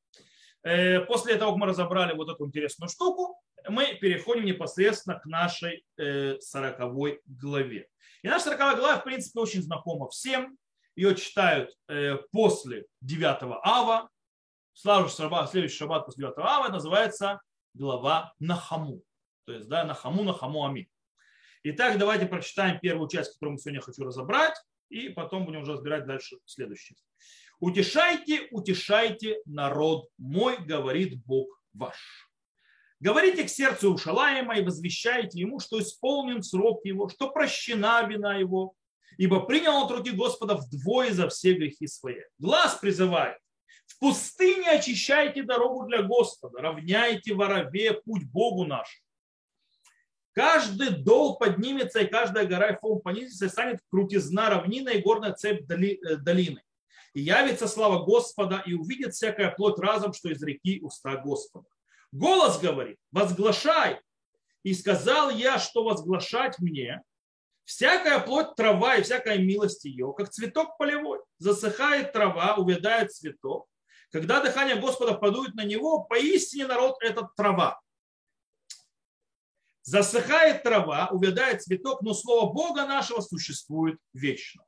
Э, 0.63 1.01
после 1.01 1.37
того, 1.37 1.53
как 1.53 1.61
мы 1.61 1.67
разобрали 1.67 2.15
вот 2.15 2.29
эту 2.29 2.47
интересную 2.47 2.89
штуку, 2.89 3.41
мы 3.69 3.95
переходим 3.95 4.45
непосредственно 4.45 5.19
к 5.19 5.27
нашей 5.27 5.85
э, 5.97 6.39
сороковой 6.41 7.21
главе. 7.25 7.89
И 8.23 8.29
наша 8.29 8.47
сороковая 8.47 8.77
глава, 8.77 8.99
в 8.99 9.05
принципе, 9.05 9.41
очень 9.41 9.63
знакома 9.63 10.09
всем. 10.09 10.57
Ее 10.95 11.15
читают 11.15 11.75
э, 11.89 12.17
после 12.33 12.87
9 13.01 13.39
ава. 13.63 14.09
Следующий 14.75 15.17
шаббат, 15.17 15.51
следующий 15.51 15.77
шаббат 15.77 16.07
после 16.07 16.25
9 16.25 16.39
ава 16.39 16.69
называется 16.69 17.41
глава 17.75 18.33
Нахаму. 18.39 19.03
То 19.47 19.53
есть, 19.53 19.69
да, 19.69 19.85
Нахаму, 19.85 20.23
Нахаму, 20.23 20.65
Ами. 20.65 20.89
Итак, 21.65 21.99
давайте 21.99 22.27
прочитаем 22.27 22.79
первую 22.79 23.09
часть, 23.09 23.35
которую 23.35 23.55
мы 23.55 23.59
сегодня 23.59 23.81
хочу 23.81 24.05
разобрать 24.05 24.57
и 24.89 25.09
потом 25.09 25.45
будем 25.45 25.63
уже 25.63 25.73
разбирать 25.73 26.07
дальше 26.07 26.37
следующее. 26.45 26.97
Утешайте, 27.59 28.49
утешайте 28.51 29.41
народ 29.47 30.09
мой, 30.19 30.59
говорит 30.59 31.25
Бог 31.25 31.61
ваш. 31.73 31.97
Говорите 33.01 33.45
к 33.45 33.51
сердцу 33.51 33.93
Ушалаема 33.93 34.59
и 34.59 34.65
возвещайте 34.65 35.41
ему, 35.41 35.61
что 35.61 35.81
исполнен 35.81 36.43
срок 36.43 36.85
его, 36.85 37.09
что 37.09 37.31
прощена 37.31 38.07
вина 38.07 38.37
его, 38.37 38.75
ибо 39.19 39.41
принял 39.41 39.85
от 39.85 39.91
руки 39.91 40.11
Господа 40.11 40.55
вдвое 40.55 41.13
за 41.13 41.29
все 41.29 41.55
грехи 41.55 41.87
свои. 41.87 42.21
Глаз 42.39 42.77
призывает. 42.77 43.39
В 43.87 43.99
пустыне 43.99 44.71
очищайте 44.71 45.43
дорогу 45.43 45.87
для 45.87 46.03
Господа, 46.03 46.61
равняйте 46.61 47.35
ворове 47.35 47.95
путь 47.95 48.25
Богу 48.25 48.65
нашему. 48.65 49.06
Каждый 50.37 50.91
дол 50.91 51.39
поднимется, 51.39 52.01
и 52.01 52.07
каждая 52.07 52.45
гора 52.45 52.69
и 52.69 52.77
холм 52.77 53.01
понизится, 53.01 53.47
и 53.47 53.49
станет 53.49 53.81
крутизна 53.91 54.51
равнина 54.51 54.91
и 54.91 55.01
горная 55.01 55.33
цепь 55.33 55.63
э, 55.71 56.17
долины. 56.17 56.63
И 57.15 57.23
явится 57.23 57.67
слава 57.67 58.05
Господа, 58.05 58.63
и 58.67 58.75
увидит 58.75 59.15
всякая 59.15 59.51
плоть 59.51 59.79
разом, 59.79 60.13
что 60.13 60.29
из 60.29 60.43
реки 60.43 60.79
уста 60.83 61.17
Господа. 61.17 61.67
Голос 62.13 62.61
говорит, 62.61 62.99
возглашай. 63.13 63.99
И 64.63 64.75
сказал 64.75 65.31
я, 65.31 65.59
что 65.59 65.85
возглашать 65.85 66.59
мне, 66.59 67.01
всякая 67.65 68.19
плоть 68.19 68.55
трава 68.57 68.97
и 68.97 69.03
всякая 69.03 69.39
милость 69.39 69.87
ее, 69.87 70.13
как 70.15 70.29
цветок 70.29 70.77
полевой. 70.77 71.21
Засыхает 71.39 72.13
трава, 72.13 72.57
увядает 72.57 73.11
цветок. 73.11 73.67
Когда 74.13 74.43
дыхание 74.43 74.77
Господа 74.77 75.15
подует 75.15 75.55
на 75.55 75.65
него, 75.65 76.05
поистине 76.05 76.67
народ 76.67 76.97
этот 77.01 77.35
трава. 77.37 77.81
Засыхает 79.87 80.65
трава, 80.65 81.11
увядает 81.13 81.63
цветок, 81.63 82.03
но 82.03 82.13
слово 82.13 82.53
Бога 82.53 82.87
нашего 82.87 83.21
существует 83.21 84.01
вечно. 84.13 84.65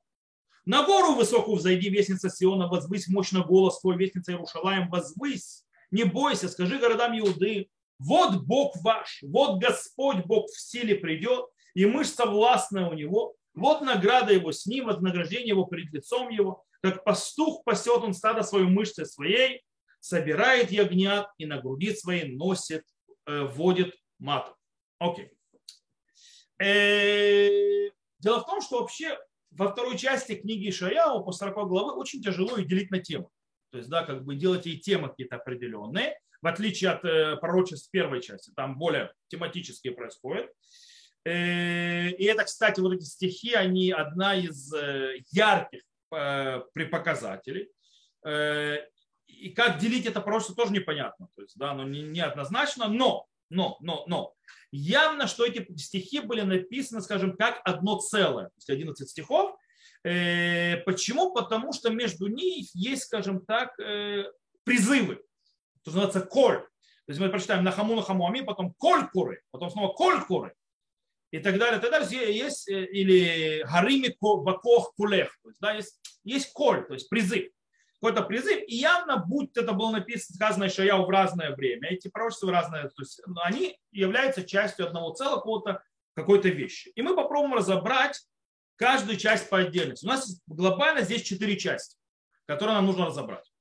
На 0.65 0.85
гору 0.85 1.17
высокую 1.17 1.57
взойди, 1.57 1.91
вестница 1.91 2.31
Сиона, 2.31 2.69
возвысь 2.69 3.09
мощно 3.09 3.43
голос 3.43 3.81
твой, 3.81 3.97
вестница 3.97 4.31
Иерушалаем, 4.31 4.89
возвысь, 4.89 5.65
не 5.91 6.05
бойся, 6.05 6.49
скажи 6.49 6.79
городам 6.79 7.19
Иуды, 7.19 7.69
вот 7.99 8.45
Бог 8.45 8.77
ваш, 8.77 9.19
вот 9.23 9.59
Господь 9.59 10.25
Бог 10.25 10.47
в 10.51 10.61
силе 10.61 10.95
придет, 10.95 11.47
и 11.75 11.85
мышца 11.85 12.25
властная 12.25 12.89
у 12.89 12.93
него, 12.93 13.35
вот 13.55 13.81
награда 13.81 14.33
его 14.33 14.53
с 14.53 14.67
ним, 14.67 14.87
вознаграждение 14.87 15.49
его 15.49 15.65
перед 15.65 15.93
лицом 15.93 16.29
его, 16.29 16.63
как 16.81 17.03
пастух 17.03 17.65
пасет 17.65 18.05
он 18.05 18.15
стадо 18.15 18.45
свою 18.45 18.69
мышцей 18.69 19.05
своей, 19.05 19.65
собирает 19.99 20.71
ягнят 20.71 21.27
и 21.39 21.47
на 21.47 21.61
груди 21.61 21.93
своей 21.93 22.37
носит, 22.37 22.85
э, 23.27 23.43
водит 23.43 23.97
матом. 24.21 24.55
Окей. 24.99 25.31
Э, 26.61 27.91
дело 28.19 28.41
в 28.41 28.47
том, 28.47 28.61
что 28.61 28.81
вообще 28.81 29.19
во 29.51 29.71
второй 29.71 29.97
части 29.97 30.35
книги 30.35 30.71
Шаяу 30.71 31.25
по 31.25 31.33
40 31.33 31.69
главы 31.69 31.93
очень 31.93 32.23
тяжело 32.23 32.57
ее 32.57 32.67
делить 32.67 32.91
на 32.91 32.99
темы. 32.99 33.29
То 33.71 33.79
есть, 33.79 33.91
да, 33.91 34.05
как 34.05 34.25
бы 34.25 34.35
делать 34.35 34.67
и 34.67 34.79
темы 34.79 35.09
какие-то 35.09 35.37
определенные, 35.37 36.19
в 36.41 36.47
отличие 36.47 36.91
от 36.91 37.05
э, 37.05 37.37
пророчеств 37.37 37.91
первой 37.91 38.23
части, 38.23 38.53
там 38.57 38.79
более 38.79 39.13
тематические 39.29 39.93
происходят. 39.93 40.51
Э, 41.25 42.09
и 42.09 42.25
это, 42.25 42.45
кстати, 42.45 42.81
вот 42.81 42.95
эти 42.95 43.05
стихи, 43.05 43.55
они 43.55 43.93
одна 43.93 44.35
из 44.35 44.73
ярких 45.31 45.83
припоказателей. 46.73 47.69
И 49.29 49.51
как 49.51 49.79
делить 49.79 50.07
это 50.07 50.23
пророчество 50.23 50.57
тоже 50.57 50.73
непонятно. 50.73 51.29
То 51.37 51.43
есть, 51.43 51.57
да, 51.57 51.73
оно 51.73 51.85
не, 51.85 52.03
не 52.03 52.21
однозначно, 52.21 52.89
но, 52.89 53.29
но, 53.51 53.77
но, 53.81 54.05
но 54.07 54.35
Явно, 54.71 55.27
что 55.27 55.47
эти 55.47 55.67
стихи 55.79 56.21
были 56.21 56.43
написаны, 56.43 57.01
скажем, 57.01 57.37
как 57.37 57.61
одно 57.65 57.99
целое, 57.99 58.47
то 58.47 58.55
есть 58.57 58.71
11 58.71 59.09
стихов. 59.09 59.57
Э, 60.05 60.77
почему? 60.79 61.33
Потому 61.33 61.73
что 61.73 61.91
между 61.91 62.27
них 62.29 62.69
есть, 62.75 63.05
скажем 63.05 63.45
так, 63.45 63.79
э, 63.81 64.25
призывы. 64.65 65.17
То 65.83 65.91
называется 65.91 66.21
коль. 66.21 66.59
То 66.59 67.11
есть 67.13 67.21
мы 67.21 67.31
прочитаем 67.31 67.65
нахаму 67.65 67.97
нахаму 67.97 68.27
ами, 68.27 68.43
потом 68.43 68.75
коль 68.75 69.09
куры, 69.09 69.41
потом 69.51 69.71
снова 69.71 69.93
коль 69.95 70.21
куры. 70.25 70.55
И 71.31 71.39
так 71.39 71.59
далее, 71.59 71.81
так 71.81 71.91
далее. 71.91 72.37
Есть, 72.37 72.69
э, 72.69 72.85
или 72.85 73.63
гарими 73.63 74.15
вакох 74.21 74.95
кулех. 74.97 75.39
То 75.43 75.49
есть, 75.49 75.61
да, 75.61 75.73
есть, 75.73 76.01
есть 76.25 76.53
коль, 76.53 76.87
то 76.87 76.93
есть 76.93 77.09
призыв 77.09 77.51
какой-то 78.01 78.23
призыв, 78.23 78.63
и 78.67 78.77
явно, 78.77 79.17
будь 79.17 79.57
это 79.57 79.73
было 79.73 79.91
написано, 79.91 80.37
сказано 80.37 80.67
Ишаяу 80.69 81.05
в 81.05 81.11
разное 81.11 81.55
время, 81.55 81.89
эти 81.91 82.09
пророчества 82.09 82.53
разные, 82.53 82.85
то 82.85 83.03
есть 83.03 83.21
ну, 83.27 83.41
они 83.43 83.79
являются 83.91 84.45
частью 84.45 84.87
одного 84.87 85.13
целого 85.13 85.37
какого-то 85.37 85.83
какой-то 86.15 86.49
вещи. 86.49 86.91
И 86.97 87.03
мы 87.03 87.15
попробуем 87.15 87.55
разобрать 87.55 88.21
каждую 88.77 89.17
часть 89.19 89.49
по 89.49 89.59
отдельности. 89.59 90.05
У 90.05 90.09
нас 90.09 90.41
глобально 90.47 91.03
здесь 91.03 91.23
четыре 91.23 91.57
части, 91.57 91.97
которые 92.47 92.75
нам 92.75 92.87
нужно 92.87 93.07
разобрать. 93.07 93.53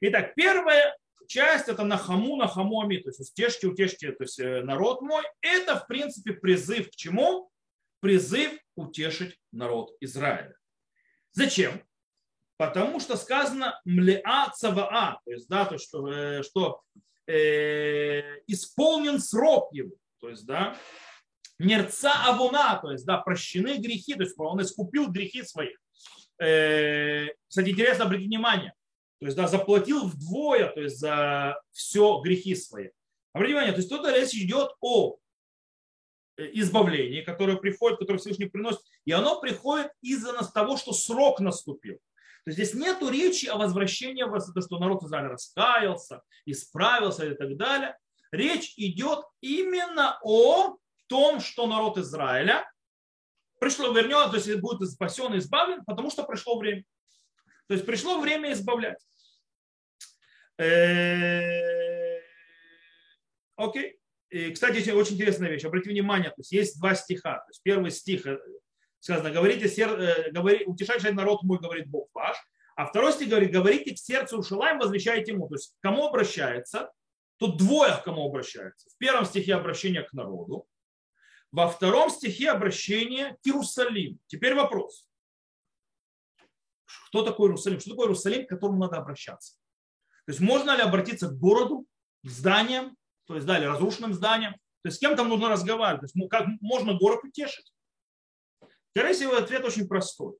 Итак, 0.00 0.34
первая 0.34 0.96
часть 1.28 1.68
это 1.68 1.84
на 1.84 1.96
хаму, 1.96 2.36
на 2.36 2.48
хамоми, 2.48 2.96
то 2.96 3.10
есть 3.10 3.20
утешьте, 3.20 3.68
утешьте, 3.68 4.12
то 4.12 4.24
есть 4.24 4.40
э, 4.40 4.62
народ 4.62 5.00
мой. 5.00 5.22
Это, 5.42 5.76
в 5.76 5.86
принципе, 5.86 6.32
призыв 6.32 6.90
к 6.90 6.96
чему? 6.96 7.50
Призыв 8.00 8.52
утешить 8.74 9.38
народ 9.52 9.92
Израиля. 10.00 10.56
Зачем? 11.32 11.84
Потому 12.60 13.00
что 13.00 13.16
сказано 13.16 13.80
млеа 13.86 14.50
цаваа, 14.54 15.18
то 15.24 15.32
есть, 15.32 15.48
да, 15.48 15.64
то, 15.64 15.78
что, 15.78 16.06
э, 16.12 16.42
что 16.42 16.82
э, 17.26 18.20
исполнен 18.48 19.18
срок 19.18 19.72
его, 19.72 19.92
то 20.20 20.28
есть, 20.28 20.44
да, 20.44 20.76
нерца 21.58 22.12
авуна, 22.26 22.76
то 22.76 22.92
есть, 22.92 23.06
да, 23.06 23.16
прощены 23.16 23.78
грехи, 23.78 24.12
то 24.12 24.24
есть 24.24 24.34
он 24.38 24.60
искупил 24.60 25.10
грехи 25.10 25.42
свои. 25.42 25.70
Э, 26.38 27.28
кстати, 27.48 27.70
интересно 27.70 28.04
обратить 28.04 28.26
внимание, 28.26 28.74
то 29.20 29.24
есть, 29.24 29.38
да, 29.38 29.48
заплатил 29.48 30.04
вдвое, 30.04 30.68
то 30.68 30.82
есть, 30.82 30.98
за 30.98 31.58
все 31.70 32.20
грехи 32.20 32.54
свои. 32.54 32.90
Обратите 33.32 33.54
внимание, 33.54 33.72
то 33.72 33.78
есть, 33.78 33.88
тут 33.88 34.06
речь 34.06 34.34
идет 34.34 34.72
о 34.82 35.16
э, 36.36 36.50
избавлении, 36.52 37.22
которое 37.22 37.56
приходит, 37.56 38.00
которое 38.00 38.18
Всевышний 38.18 38.50
приносит, 38.50 38.82
и 39.06 39.12
оно 39.12 39.40
приходит 39.40 39.90
из-за 40.02 40.34
того, 40.52 40.76
что 40.76 40.92
срок 40.92 41.40
наступил. 41.40 41.98
То 42.44 42.50
есть 42.50 42.58
здесь 42.58 42.74
нет 42.74 43.02
речи 43.02 43.46
о 43.46 43.56
возвращении 43.56 44.22
в 44.22 44.52
то, 44.52 44.60
что 44.60 44.78
народ 44.78 45.02
Израиля 45.02 45.30
раскаялся, 45.30 46.22
исправился 46.46 47.26
и 47.26 47.34
так 47.34 47.56
далее. 47.56 47.96
Речь 48.32 48.74
идет 48.76 49.24
именно 49.40 50.18
о 50.22 50.76
том, 51.06 51.40
что 51.40 51.66
народ 51.66 51.98
Израиля 51.98 52.70
пришло, 53.58 53.92
вернет, 53.92 54.30
то 54.30 54.36
есть 54.36 54.60
будет 54.60 54.88
спасен 54.90 55.34
и 55.34 55.38
избавлен, 55.38 55.84
потому 55.84 56.10
что 56.10 56.22
пришло 56.24 56.58
время. 56.58 56.84
То 57.66 57.74
есть 57.74 57.84
пришло 57.86 58.20
время 58.20 58.52
избавлять. 58.52 58.98
Э, 60.58 62.20
окей. 63.56 63.98
И, 64.30 64.52
кстати, 64.52 64.90
очень 64.90 65.14
интересная 65.14 65.50
вещь. 65.50 65.64
Обратите 65.64 65.90
внимание, 65.90 66.30
то 66.30 66.36
есть 66.38 66.52
есть 66.52 66.78
два 66.78 66.94
стиха. 66.94 67.38
То 67.38 67.50
есть 67.50 67.62
первый 67.62 67.90
стих 67.90 68.26
э, 68.26 68.38
сказано, 69.00 69.30
говорите, 69.30 69.68
сер... 69.68 69.98
Э, 69.98 70.30
говори, 70.30 70.64
утешайте 70.64 71.10
народ 71.12 71.42
мой, 71.42 71.58
говорит 71.58 71.88
Бог 71.88 72.08
ваш. 72.14 72.36
А 72.76 72.86
второй 72.86 73.12
стих 73.12 73.28
говорит, 73.28 73.52
говорите 73.52 73.94
к 73.94 73.98
сердцу 73.98 74.38
Ушалаем, 74.38 74.78
возвещайте 74.78 75.32
ему. 75.32 75.48
То 75.48 75.56
есть 75.56 75.76
кому 75.80 76.06
обращается? 76.06 76.90
Тут 77.38 77.56
двое 77.58 77.96
к 77.96 78.04
кому 78.04 78.28
обращается. 78.28 78.88
В 78.90 78.96
первом 78.98 79.24
стихе 79.24 79.54
обращение 79.54 80.02
к 80.02 80.12
народу. 80.12 80.66
Во 81.52 81.68
втором 81.68 82.10
стихе 82.10 82.50
обращение 82.50 83.36
к 83.42 83.46
Иерусалиму. 83.46 84.18
Теперь 84.28 84.54
вопрос. 84.54 85.06
Кто 87.08 87.22
такой 87.22 87.48
Иерусалим? 87.48 87.80
Что 87.80 87.90
такое 87.90 88.06
Иерусалим, 88.06 88.46
к 88.46 88.48
которому 88.48 88.78
надо 88.78 88.98
обращаться? 88.98 89.54
То 90.26 90.32
есть 90.32 90.40
можно 90.40 90.76
ли 90.76 90.82
обратиться 90.82 91.28
к 91.28 91.38
городу, 91.38 91.86
к 92.22 92.28
зданиям, 92.28 92.96
то 93.26 93.34
есть 93.34 93.46
да, 93.46 93.58
разрушенным 93.58 94.14
зданиям? 94.14 94.52
То 94.82 94.88
есть 94.88 94.98
с 94.98 95.00
кем 95.00 95.16
там 95.16 95.28
нужно 95.28 95.48
разговаривать? 95.48 96.00
То 96.00 96.18
есть 96.18 96.30
как 96.30 96.46
можно 96.60 96.94
город 96.94 97.24
утешить? 97.24 97.72
Скорее 98.90 99.14
всего, 99.14 99.36
ответ 99.36 99.64
очень 99.64 99.86
простой. 99.86 100.34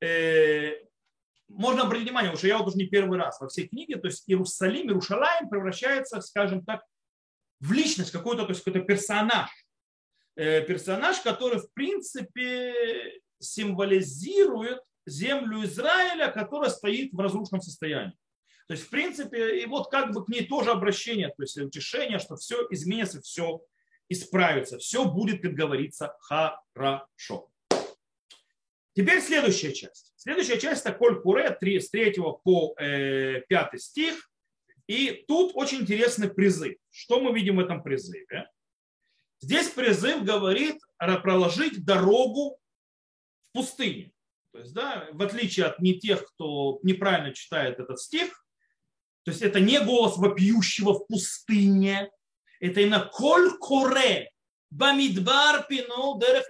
Э, 0.00 0.72
можно 1.48 1.82
обратить 1.82 2.06
внимание, 2.06 2.30
потому 2.30 2.38
что 2.38 2.48
я 2.48 2.58
вот 2.58 2.68
уже 2.68 2.76
не 2.76 2.86
первый 2.86 3.18
раз 3.18 3.40
во 3.40 3.48
всей 3.48 3.68
книге, 3.68 3.96
то 3.96 4.08
есть 4.08 4.28
Иерусалим, 4.28 4.88
Иерушалаем 4.88 5.48
превращается, 5.48 6.20
скажем 6.20 6.64
так, 6.64 6.82
в 7.60 7.72
личность, 7.72 8.10
какой-то, 8.10 8.42
то 8.44 8.50
есть 8.50 8.64
какой-то 8.64 8.84
персонаж. 8.84 9.50
Э, 10.34 10.62
персонаж, 10.62 11.20
который, 11.20 11.60
в 11.60 11.72
принципе, 11.72 13.20
символизирует 13.38 14.80
землю 15.06 15.64
Израиля, 15.64 16.30
которая 16.30 16.70
стоит 16.70 17.12
в 17.12 17.20
разрушенном 17.20 17.62
состоянии. 17.62 18.16
То 18.66 18.74
есть, 18.74 18.86
в 18.86 18.90
принципе, 18.90 19.60
и 19.62 19.66
вот 19.66 19.90
как 19.90 20.12
бы 20.12 20.24
к 20.24 20.28
ней 20.28 20.44
тоже 20.44 20.72
обращение, 20.72 21.28
то 21.28 21.42
есть 21.42 21.56
утешение, 21.56 22.18
что 22.18 22.36
все 22.36 22.66
изменится, 22.70 23.22
все 23.22 23.62
исправится, 24.08 24.78
все 24.78 25.04
будет, 25.04 25.40
как 25.40 25.52
говорится, 25.52 26.16
хорошо. 26.20 27.48
Теперь 28.96 29.20
следующая 29.20 29.74
часть. 29.74 30.14
Следующая 30.16 30.58
часть 30.58 30.86
это 30.86 30.94
Коль 30.94 31.20
Куре 31.20 31.50
3, 31.50 31.80
с 31.80 31.90
3 31.90 32.14
по 32.42 32.74
э, 32.78 33.42
5 33.46 33.80
стих. 33.80 34.30
И 34.86 35.24
тут 35.28 35.52
очень 35.54 35.82
интересный 35.82 36.30
призыв. 36.30 36.78
Что 36.90 37.20
мы 37.20 37.34
видим 37.34 37.56
в 37.56 37.60
этом 37.60 37.82
призыве? 37.82 38.48
Здесь 39.42 39.68
призыв 39.68 40.24
говорит 40.24 40.78
проложить 40.96 41.84
дорогу 41.84 42.58
в 43.50 43.52
пустыне. 43.52 44.12
То 44.52 44.60
есть, 44.60 44.72
да, 44.72 45.08
в 45.12 45.20
отличие 45.20 45.66
от 45.66 45.78
не 45.80 46.00
тех, 46.00 46.24
кто 46.24 46.78
неправильно 46.82 47.34
читает 47.34 47.78
этот 47.78 48.00
стих, 48.00 48.46
то 49.24 49.30
есть 49.30 49.42
это 49.42 49.60
не 49.60 49.78
голос 49.78 50.16
вопиющего 50.16 50.94
в 50.94 51.06
пустыне, 51.06 52.10
это 52.60 52.80
именно 52.80 53.10
коль 53.12 53.58
коре, 53.58 54.30
бамидбар 54.70 55.66
пину 55.66 56.18
дерех. 56.18 56.46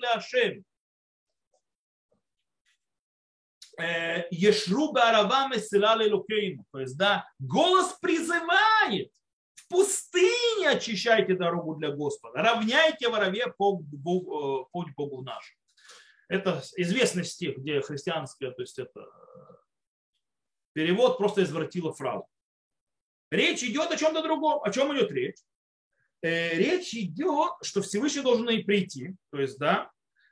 Э, 3.78 4.24
Ешру 4.30 4.92
Барава 4.92 5.48
Месила 5.48 5.96
Лелукейну. 5.96 6.64
То 6.72 6.80
есть, 6.80 6.96
да, 6.96 7.28
голос 7.38 7.92
призывает 8.00 9.10
в 9.54 9.68
пустыне 9.68 10.70
очищайте 10.70 11.34
дорогу 11.34 11.74
для 11.74 11.90
Господа, 11.90 12.42
равняйте 12.42 13.08
ворове 13.08 13.52
путь 13.58 13.84
Богу, 13.86 14.68
Богу 14.96 15.22
нашему. 15.22 15.58
Это 16.28 16.62
известный 16.76 17.24
стих, 17.24 17.58
где 17.58 17.80
христианское, 17.80 18.50
то 18.50 18.62
есть 18.62 18.78
это 18.78 19.06
перевод 20.72 21.18
просто 21.18 21.42
извратила 21.42 21.92
фразу. 21.92 22.26
Речь 23.30 23.62
идет 23.62 23.90
о 23.90 23.96
чем-то 23.96 24.22
другом. 24.22 24.62
О 24.62 24.70
чем 24.70 24.96
идет 24.96 25.10
речь? 25.10 25.38
Э, 26.22 26.54
речь 26.56 26.94
идет, 26.94 27.52
что 27.62 27.82
Всевышний 27.82 28.22
должен 28.22 28.48
и 28.48 28.62
прийти, 28.62 29.14
то 29.30 29.40
есть, 29.40 29.58
да, 29.58 29.90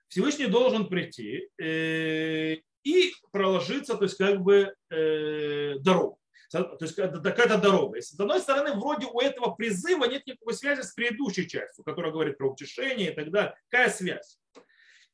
Всевышний 0.09 0.47
должен 0.47 0.89
прийти 0.89 1.49
э, 1.61 2.59
и 2.85 3.13
проложиться, 3.33 3.97
то 3.97 4.05
есть 4.05 4.17
как 4.17 4.41
бы 4.41 4.75
э, 4.91 5.79
дорогу. 5.81 6.19
То 6.51 6.77
есть 6.81 6.95
какая-то 6.95 7.59
дорога. 7.59 8.01
С 8.01 8.19
одной 8.19 8.41
стороны, 8.41 8.75
вроде 8.79 9.07
у 9.07 9.19
этого 9.19 9.55
призыва 9.55 10.05
нет 10.05 10.25
никакой 10.27 10.55
связи 10.55 10.83
с 10.83 10.93
предыдущей 10.93 11.49
частью, 11.49 11.85
которая 11.85 12.13
говорит 12.13 12.39
про 12.39 12.53
утешение 12.53 13.13
и 13.13 13.15
так 13.15 13.31
далее. 13.33 13.57
Какая 13.69 13.91
связь? 13.91 14.39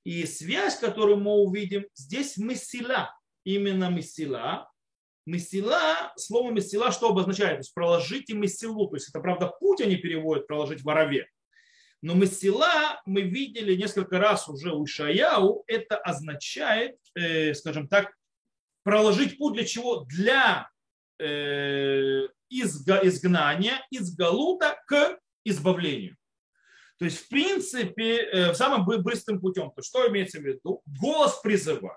И 0.05 0.27
связь, 0.27 0.79
которую 0.79 1.19
мы 1.19 1.33
увидим, 1.33 1.87
здесь 1.95 2.37
месила, 2.37 3.15
именно 3.45 3.89
месила. 3.89 4.71
Месила, 5.25 6.13
слово 6.17 6.51
месила 6.51 6.93
что 6.93 7.09
обозначает? 7.09 7.53
То 7.53 7.61
есть 7.61 7.75
проложите 7.75 8.35
месилу. 8.35 8.89
То 8.89 8.97
есть 8.97 9.09
это, 9.09 9.21
правда, 9.21 9.47
путь 9.47 9.81
они 9.81 9.97
переводят, 9.97 10.47
проложить 10.47 10.83
ворове. 10.83 11.27
Но 12.03 12.15
Месила 12.15 13.01
мы 13.05 13.23
видели 13.23 13.75
несколько 13.77 14.19
раз 14.19 14.49
уже 14.49 14.73
у 14.73 14.85
Ишаяу, 14.85 15.65
это 15.67 15.97
означает, 15.99 16.97
э, 17.15 17.55
скажем 17.55 17.89
так, 17.89 18.13
проложить 18.83 19.39
путь 19.39 19.55
для 19.55 19.65
чего? 19.65 20.05
Для 20.05 20.69
э, 21.19 22.29
изгнания, 22.49 23.87
из 23.91 24.15
Галута 24.15 24.81
к 24.87 25.19
избавлению. 25.45 26.17
То 26.99 27.07
есть, 27.07 27.19
в 27.19 27.29
принципе, 27.29 28.17
э, 28.17 28.55
самым 28.55 28.85
быстрым 28.85 29.41
путем. 29.41 29.71
То 29.71 29.83
что 29.83 30.07
имеется 30.09 30.39
в 30.39 30.45
виду? 30.45 30.83
Голос 30.87 31.41
призывает 31.43 31.97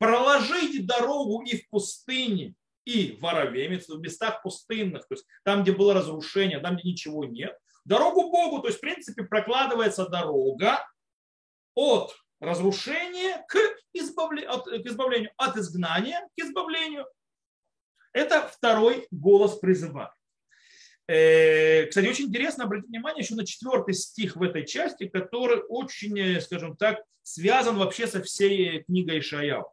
проложить 0.00 0.86
дорогу 0.86 1.42
и 1.42 1.58
в 1.58 1.68
пустыне, 1.68 2.54
и 2.86 3.18
в 3.20 3.26
Араве, 3.26 3.68
в 3.68 4.00
местах 4.00 4.42
пустынных, 4.42 5.06
то 5.06 5.14
есть 5.14 5.26
там, 5.44 5.62
где 5.62 5.72
было 5.72 5.92
разрушение, 5.92 6.58
там, 6.58 6.76
где 6.76 6.88
ничего 6.88 7.26
нет, 7.26 7.56
дорогу 7.84 8.30
Богу, 8.30 8.60
то 8.60 8.68
есть, 8.68 8.78
в 8.78 8.80
принципе, 8.80 9.24
прокладывается 9.24 10.08
дорога 10.08 10.88
от 11.74 12.16
разрушения 12.40 13.44
к 13.48 13.58
избавлению, 13.92 14.52
от, 14.52 14.64
к 14.64 14.86
избавлению, 14.86 15.30
от 15.36 15.56
изгнания 15.56 16.20
к 16.36 16.42
избавлению. 16.42 17.06
Это 18.12 18.48
второй 18.48 19.06
голос 19.10 19.58
призыва. 19.58 20.14
Э, 21.06 21.86
кстати, 21.86 22.06
очень 22.06 22.26
интересно 22.26 22.64
обратить 22.64 22.88
внимание 22.88 23.24
еще 23.24 23.34
на 23.34 23.44
четвертый 23.44 23.94
стих 23.94 24.36
в 24.36 24.42
этой 24.42 24.64
части, 24.64 25.08
который 25.08 25.60
очень, 25.68 26.18
э, 26.18 26.40
скажем 26.40 26.76
так, 26.76 27.02
связан 27.22 27.76
вообще 27.78 28.06
со 28.06 28.22
всей 28.22 28.84
книгой 28.84 29.18
Ишаяу. 29.18 29.72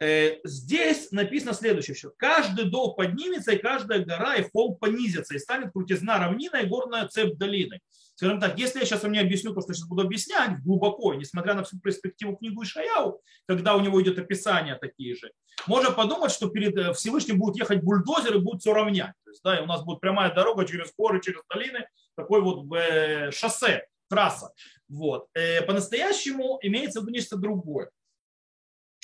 Э, 0.00 0.38
здесь 0.44 1.10
написано 1.10 1.52
следующее, 1.54 1.96
что 1.96 2.10
каждый 2.16 2.70
дол 2.70 2.94
поднимется, 2.94 3.52
и 3.52 3.58
каждая 3.58 4.04
гора 4.04 4.36
и 4.36 4.48
холм 4.50 4.76
понизится, 4.76 5.34
и 5.34 5.38
станет 5.38 5.72
крутизна 5.72 6.18
равнина 6.18 6.56
и 6.56 6.66
горная 6.66 7.08
цепь 7.08 7.36
долины. 7.36 7.80
Скажем 8.18 8.40
так, 8.40 8.58
если 8.58 8.80
я 8.80 8.84
сейчас 8.84 9.04
вам 9.04 9.12
не 9.12 9.20
объясню 9.20 9.54
то, 9.54 9.60
что 9.60 9.72
сейчас 9.72 9.86
буду 9.86 10.02
объяснять 10.02 10.60
глубоко, 10.64 11.14
несмотря 11.14 11.54
на 11.54 11.62
всю 11.62 11.78
перспективу 11.78 12.36
книгу 12.36 12.64
Ишаяу, 12.64 13.22
когда 13.46 13.76
у 13.76 13.80
него 13.80 14.02
идет 14.02 14.18
описание 14.18 14.74
такие 14.74 15.14
же, 15.14 15.30
можно 15.68 15.92
подумать, 15.92 16.32
что 16.32 16.48
перед 16.48 16.76
э, 16.76 16.92
Всевышним 16.94 17.38
будут 17.38 17.58
ехать 17.58 17.80
бульдозеры, 17.80 18.40
будут 18.40 18.62
все 18.62 18.74
равнять. 18.74 19.12
То 19.24 19.30
есть, 19.30 19.40
да, 19.44 19.60
и 19.60 19.62
у 19.62 19.66
нас 19.66 19.84
будет 19.84 20.00
прямая 20.00 20.34
дорога 20.34 20.66
через 20.66 20.92
горы, 20.98 21.20
через 21.20 21.42
долины, 21.48 21.86
такой 22.16 22.42
вот 22.42 22.66
э, 22.76 23.30
шоссе, 23.30 23.86
трасса. 24.08 24.52
Вот. 24.88 25.28
По-настоящему 25.68 26.58
имеется 26.62 26.98
в 26.98 27.02
виду 27.04 27.12
нечто 27.12 27.36
другое. 27.36 27.88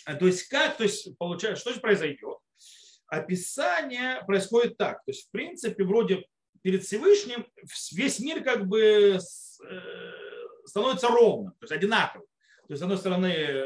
То 0.06 0.26
есть 0.26 0.48
как, 0.48 0.76
то 0.76 0.82
есть 0.82 1.16
получается, 1.18 1.60
что 1.60 1.72
же 1.72 1.78
произойдет? 1.78 2.38
описание 3.06 4.22
происходит 4.26 4.76
так. 4.76 5.04
То 5.04 5.10
есть, 5.10 5.28
в 5.28 5.30
принципе, 5.30 5.84
вроде 5.84 6.24
перед 6.64 6.82
Всевышним 6.82 7.46
весь 7.92 8.20
мир 8.20 8.42
как 8.42 8.66
бы 8.66 9.18
становится 10.64 11.08
ровным, 11.08 11.52
то 11.52 11.64
есть 11.64 11.72
одинаковым. 11.72 12.26
То 12.66 12.72
есть, 12.72 12.80
с 12.80 12.82
одной 12.82 12.96
стороны, 12.96 13.62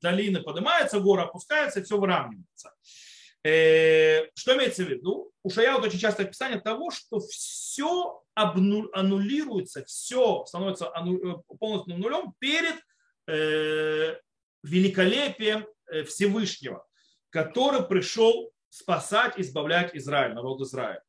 долины 0.00 0.42
поднимаются, 0.42 1.00
горы 1.00 1.22
опускаются, 1.22 1.82
все 1.82 1.98
выравнивается. 1.98 2.72
Что 3.42 4.56
имеется 4.56 4.84
в 4.84 4.88
виду? 4.88 5.30
У 5.42 5.50
Шаяут 5.50 5.84
очень 5.84 5.98
часто 5.98 6.22
описание 6.22 6.58
того, 6.58 6.90
что 6.90 7.20
все 7.20 8.22
аннулируется, 8.34 9.84
все 9.84 10.46
становится 10.46 10.90
полностью 11.58 11.98
нулем 11.98 12.32
перед 12.38 12.76
великолепием 14.62 15.66
Всевышнего, 16.06 16.86
который 17.28 17.82
пришел 17.82 18.50
спасать, 18.70 19.34
избавлять 19.36 19.94
Израиль, 19.94 20.32
народ 20.32 20.62
Израиля. 20.62 21.02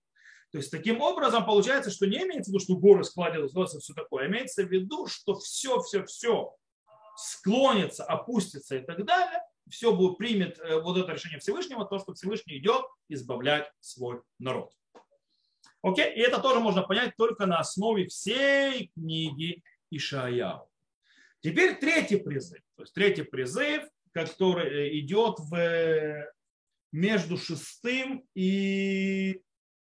То 0.51 0.57
есть 0.57 0.69
таким 0.69 1.01
образом 1.01 1.45
получается, 1.45 1.91
что 1.91 2.05
не 2.05 2.17
имеется 2.17 2.51
в 2.51 2.53
виду, 2.53 2.59
что 2.59 2.75
горы 2.75 3.03
складываются, 3.03 3.79
все 3.79 3.93
такое, 3.93 4.25
а 4.25 4.27
имеется 4.27 4.63
в 4.63 4.71
виду, 4.71 5.07
что 5.07 5.35
все, 5.35 5.81
все, 5.81 6.05
все 6.05 6.53
склонится, 7.15 8.03
опустится 8.03 8.75
и 8.75 8.81
так 8.81 9.05
далее, 9.05 9.41
все 9.69 9.95
будет, 9.95 10.17
примет 10.17 10.59
э, 10.59 10.81
вот 10.81 10.97
это 10.97 11.13
решение 11.13 11.39
Всевышнего, 11.39 11.85
то, 11.85 11.99
что 11.99 12.13
Всевышний 12.13 12.57
идет 12.57 12.83
избавлять 13.07 13.71
свой 13.79 14.21
народ. 14.39 14.73
Окей? 15.81 16.13
И 16.15 16.19
это 16.19 16.39
тоже 16.39 16.59
можно 16.59 16.83
понять 16.83 17.15
только 17.15 17.45
на 17.45 17.59
основе 17.59 18.07
всей 18.07 18.91
книги 18.93 19.63
Ишаяу. 19.89 20.69
Теперь 21.39 21.79
третий 21.79 22.17
призыв. 22.17 22.61
То 22.75 22.83
есть 22.83 22.93
третий 22.93 23.23
призыв, 23.23 23.83
который 24.11 24.67
э, 24.67 24.99
идет 24.99 25.39
в, 25.39 25.55
э, 25.55 26.29
между 26.91 27.37
шестым 27.37 28.27
и 28.35 29.41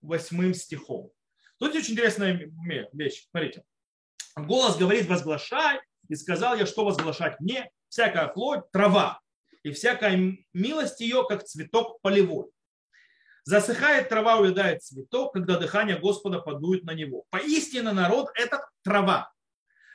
восьмым 0.02 0.54
стихом. 0.54 1.10
Тут 1.58 1.74
очень 1.74 1.92
интересная 1.94 2.50
вещь. 2.92 3.26
Смотрите. 3.30 3.64
Голос 4.36 4.76
говорит, 4.76 5.06
возглашай, 5.06 5.80
и 6.08 6.14
сказал 6.14 6.56
я, 6.56 6.66
что 6.66 6.84
возглашать 6.84 7.38
мне, 7.40 7.70
всякая 7.88 8.28
плоть, 8.28 8.70
трава, 8.72 9.20
и 9.62 9.70
всякая 9.70 10.36
милость 10.52 11.00
ее, 11.00 11.24
как 11.28 11.44
цветок 11.44 12.00
полевой. 12.00 12.50
Засыхает 13.44 14.08
трава, 14.08 14.38
увядает 14.38 14.82
цветок, 14.82 15.32
когда 15.32 15.58
дыхание 15.58 15.98
Господа 15.98 16.40
подует 16.40 16.84
на 16.84 16.92
него. 16.92 17.24
Поистине 17.30 17.92
народ– 17.92 18.30
это 18.34 18.68
трава. 18.82 19.32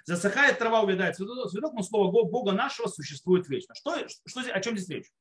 Засыхает 0.06 0.60
трава, 0.60 0.82
увядает 0.82 1.15
цветок, 1.15 1.50
цветок 1.50 1.74
но 1.74 1.84
слово 1.84 2.12
Бога 2.12 2.52
нашего 2.52 2.88
существует 2.88 3.48
вечно. 3.48 3.76
Что, 3.76 4.08
что, 4.08 4.41
о 4.41 4.62
чем 4.62 4.78
здесь 4.78 4.89
речь? 4.89 5.12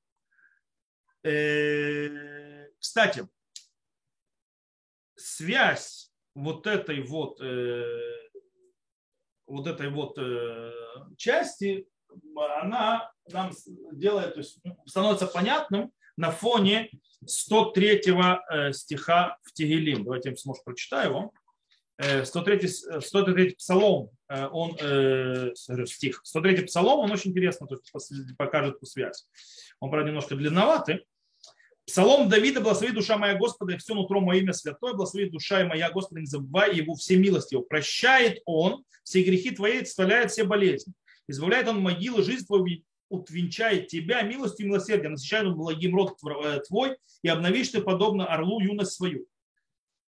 Э, 1.24 2.68
кстати, 2.78 3.28
связь 5.16 6.10
вот 6.34 6.66
этой 6.66 7.02
вот, 7.02 7.40
э, 7.40 7.84
вот 9.46 9.66
этой 9.66 9.88
вот 9.88 10.18
э, 10.18 10.72
части, 11.16 11.88
она 12.62 13.10
нам 13.28 13.50
делает, 13.92 14.34
то 14.34 14.40
есть 14.40 14.58
становится 14.86 15.26
понятным 15.26 15.92
на 16.16 16.30
фоне 16.30 16.90
103 17.26 18.02
э, 18.06 18.72
стиха 18.72 19.38
в 19.42 19.52
Тегелим. 19.52 20.04
Давайте 20.04 20.30
я, 20.30 20.36
может, 20.44 20.64
прочитаю 20.64 21.10
его. 21.10 21.32
103, 21.98 22.68
103 22.68 23.54
псалом, 23.54 24.10
он, 24.28 24.76
стих, 25.86 26.20
103 26.24 26.66
псалом, 26.66 26.98
он 26.98 27.10
очень 27.10 27.30
интересно 27.30 27.66
то 27.66 27.76
есть 27.76 28.36
покажет 28.36 28.76
эту 28.76 28.84
связь. 28.84 29.26
Он, 29.80 29.90
правда, 29.90 30.08
немножко 30.08 30.36
длинноватый, 30.36 31.06
Псалом 31.86 32.28
Давида, 32.28 32.60
благослови 32.60 32.92
душа 32.92 33.16
моя 33.16 33.34
Господа, 33.36 33.74
и 33.74 33.76
все 33.76 33.94
нутро 33.94 34.20
мое 34.20 34.40
имя 34.40 34.52
святое, 34.52 34.92
благослови 34.92 35.30
душа 35.30 35.64
моя 35.64 35.90
Господа, 35.90 36.20
не 36.20 36.26
забывай 36.26 36.74
его 36.74 36.94
все 36.96 37.16
милости 37.16 37.54
его. 37.54 37.62
Прощает 37.62 38.42
он 38.44 38.84
все 39.04 39.22
грехи 39.22 39.52
твои, 39.52 39.82
исцеляет 39.82 40.32
все 40.32 40.44
болезни. 40.44 40.92
Избавляет 41.28 41.68
он 41.68 41.80
могилы, 41.80 42.22
жизнь 42.24 42.44
твою 42.44 42.66
утвенчает 43.08 43.86
тебя 43.86 44.22
милостью 44.22 44.66
и 44.66 44.68
милосердием, 44.68 45.12
насыщает 45.12 45.46
он 45.46 45.54
благим 45.54 45.94
род 45.94 46.18
э, 46.24 46.60
твой, 46.66 46.96
и 47.22 47.28
обновишь 47.28 47.68
ты 47.68 47.80
подобно 47.80 48.26
орлу 48.26 48.60
юность 48.60 48.92
свою. 48.92 49.26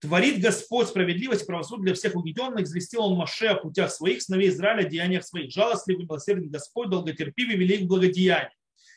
Творит 0.01 0.41
Господь 0.41 0.89
справедливость 0.89 1.43
и 1.43 1.47
правосудие 1.47 1.85
для 1.85 1.95
всех 1.95 2.17
угнетенных, 2.17 2.65
известил 2.65 3.03
он 3.03 3.17
Маше 3.17 3.47
о 3.47 3.55
путях 3.55 3.93
своих, 3.93 4.23
сыновей 4.23 4.49
Израиля, 4.49 4.89
деяниях 4.89 5.25
своих. 5.25 5.53
Жалостливый, 5.53 6.07
милосердный 6.07 6.49
Господь, 6.49 6.89
долготерпивый, 6.89 7.57
велик 7.57 7.87
благодеяний. 7.87 8.51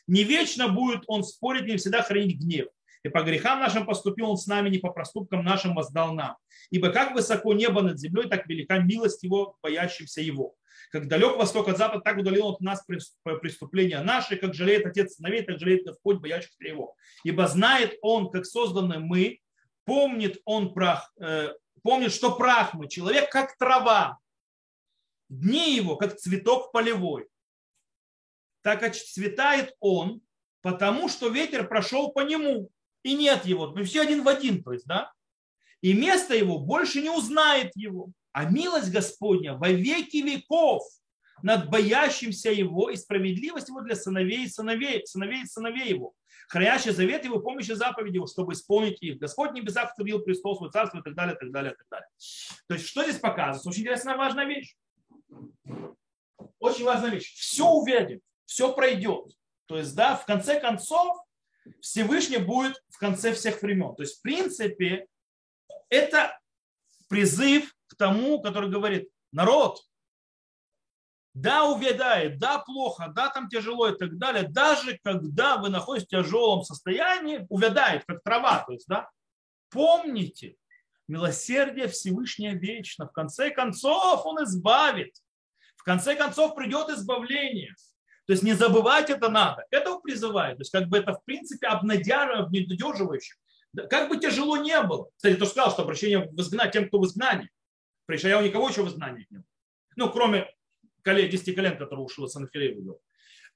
Не 0.06 0.24
вечно 0.24 0.68
будет 0.68 1.04
он 1.06 1.24
спорить, 1.24 1.66
не 1.66 1.76
всегда 1.76 2.02
хранить 2.02 2.38
гнев. 2.38 2.68
И 3.04 3.08
по 3.10 3.22
грехам 3.22 3.60
нашим 3.60 3.84
поступил 3.84 4.30
он 4.30 4.38
с 4.38 4.46
нами, 4.46 4.70
не 4.70 4.78
по 4.78 4.90
проступкам 4.90 5.44
нашим 5.44 5.74
воздал 5.74 6.14
нам. 6.14 6.36
Ибо 6.70 6.90
как 6.90 7.14
высоко 7.14 7.52
небо 7.52 7.82
над 7.82 7.98
землей, 7.98 8.28
так 8.28 8.46
велика 8.46 8.78
милость 8.78 9.22
его, 9.22 9.56
боящимся 9.62 10.22
его. 10.22 10.54
Как 10.90 11.06
далек 11.06 11.36
восток 11.36 11.68
от 11.68 11.76
запада, 11.76 12.02
так 12.02 12.18
удалил 12.18 12.46
он 12.46 12.54
от 12.54 12.60
нас 12.60 12.84
преступления 13.42 14.00
наши, 14.00 14.36
как 14.36 14.54
жалеет 14.54 14.86
Отец 14.86 15.16
сыновей, 15.16 15.42
так 15.42 15.58
жалеет 15.58 15.84
Господь, 15.84 16.18
боящихся 16.18 16.64
его. 16.64 16.94
Ибо 17.24 17.46
знает 17.46 17.98
он, 18.00 18.30
как 18.30 18.46
созданы 18.46 18.98
мы, 19.00 19.40
помнит 19.84 20.38
он 20.46 20.72
прах, 20.72 21.12
э, 21.20 21.50
помнит, 21.82 22.12
что 22.12 22.34
прах 22.36 22.72
мы, 22.72 22.88
человек 22.88 23.30
как 23.30 23.56
трава, 23.58 24.18
дни 25.28 25.74
его, 25.74 25.96
как 25.96 26.16
цветок 26.16 26.72
полевой 26.72 27.28
так 28.64 28.82
отцветает 28.82 29.74
он, 29.78 30.22
потому 30.62 31.10
что 31.10 31.28
ветер 31.28 31.68
прошел 31.68 32.12
по 32.12 32.20
нему, 32.20 32.70
и 33.02 33.14
нет 33.14 33.44
его. 33.44 33.70
Мы 33.72 33.84
все 33.84 34.00
один 34.00 34.24
в 34.24 34.28
один, 34.28 34.64
то 34.64 34.72
есть, 34.72 34.86
да? 34.86 35.12
И 35.82 35.92
место 35.92 36.34
его 36.34 36.58
больше 36.58 37.02
не 37.02 37.10
узнает 37.10 37.72
его. 37.76 38.08
А 38.32 38.46
милость 38.46 38.90
Господня 38.90 39.54
во 39.54 39.68
веки 39.68 40.16
веков 40.16 40.82
над 41.42 41.68
боящимся 41.68 42.50
его 42.50 42.88
и 42.88 42.96
справедливость 42.96 43.68
его 43.68 43.82
для 43.82 43.94
сыновей 43.94 44.46
и 44.46 44.48
сыновей, 44.48 45.06
сыновей 45.06 45.42
и 45.42 45.46
сыновей 45.46 45.90
его, 45.90 46.14
хранящий 46.48 46.92
завет 46.92 47.22
его, 47.26 47.40
помощи 47.40 47.72
заповеди 47.72 48.16
его, 48.16 48.26
чтобы 48.26 48.54
исполнить 48.54 49.02
их. 49.02 49.18
Господь 49.18 49.50
в 49.50 49.54
небесах 49.54 49.90
вступил 49.90 50.20
престол 50.20 50.56
свой 50.56 50.70
царство 50.70 51.00
и 51.00 51.02
так 51.02 51.14
далее, 51.14 51.36
и 51.36 51.38
так 51.38 51.52
далее, 51.52 51.74
и 51.74 51.76
так 51.76 51.86
далее. 51.90 52.08
То 52.66 52.74
есть, 52.74 52.86
что 52.86 53.02
здесь 53.02 53.18
показывается? 53.18 53.68
Очень 53.68 53.82
интересная, 53.82 54.16
важная 54.16 54.46
вещь. 54.46 54.74
Очень 56.58 56.86
важная 56.86 57.10
вещь. 57.10 57.34
Все 57.34 57.66
увидим 57.66 58.20
все 58.46 58.72
пройдет. 58.72 59.26
То 59.66 59.78
есть, 59.78 59.94
да, 59.94 60.16
в 60.16 60.26
конце 60.26 60.60
концов, 60.60 61.18
Всевышний 61.80 62.38
будет 62.38 62.82
в 62.90 62.98
конце 62.98 63.32
всех 63.32 63.62
времен. 63.62 63.94
То 63.94 64.02
есть, 64.02 64.18
в 64.18 64.22
принципе, 64.22 65.06
это 65.88 66.38
призыв 67.08 67.74
к 67.86 67.96
тому, 67.96 68.42
который 68.42 68.70
говорит, 68.70 69.08
народ, 69.32 69.80
да, 71.34 71.64
увядает, 71.64 72.38
да, 72.38 72.58
плохо, 72.60 73.12
да, 73.14 73.28
там 73.28 73.48
тяжело 73.48 73.88
и 73.88 73.98
так 73.98 74.18
далее, 74.18 74.48
даже 74.48 74.98
когда 75.02 75.56
вы 75.56 75.68
находитесь 75.68 76.06
в 76.06 76.10
тяжелом 76.10 76.62
состоянии, 76.62 77.44
увядает, 77.48 78.04
как 78.06 78.22
трава, 78.22 78.62
то 78.64 78.72
есть, 78.72 78.86
да, 78.86 79.10
помните, 79.70 80.56
милосердие 81.08 81.88
Всевышнее 81.88 82.54
вечно, 82.54 83.08
в 83.08 83.12
конце 83.12 83.50
концов 83.50 84.24
он 84.24 84.44
избавит, 84.44 85.16
в 85.76 85.82
конце 85.82 86.14
концов 86.14 86.54
придет 86.54 86.88
избавление. 86.90 87.74
То 88.26 88.32
есть 88.32 88.42
не 88.42 88.54
забывать 88.54 89.10
это 89.10 89.28
надо. 89.28 89.64
Этого 89.70 90.00
призывает. 90.00 90.56
То 90.56 90.62
есть 90.62 90.72
как 90.72 90.88
бы 90.88 90.98
это 90.98 91.12
в 91.12 91.24
принципе 91.24 91.66
обнадеживающе. 91.66 93.34
Как 93.90 94.08
бы 94.08 94.18
тяжело 94.18 94.56
не 94.56 94.80
было. 94.82 95.08
Кстати, 95.16 95.36
то 95.36 95.46
сказал, 95.46 95.72
что 95.72 95.82
обращение 95.82 96.28
в 96.30 96.40
изгнание 96.40 96.72
тем, 96.72 96.88
кто 96.88 96.98
в 96.98 97.06
изгнании. 97.06 97.50
У 98.08 98.12
никого 98.12 98.68
еще 98.68 98.82
в 98.82 98.88
изгнании 98.88 99.26
не 99.30 99.38
было. 99.38 99.46
Ну, 99.96 100.10
кроме 100.10 100.50
колен, 101.02 101.28
10 101.28 101.54
колен, 101.54 101.78
которые 101.78 102.04
ушел 102.04 102.28
Санхилеев. 102.28 102.96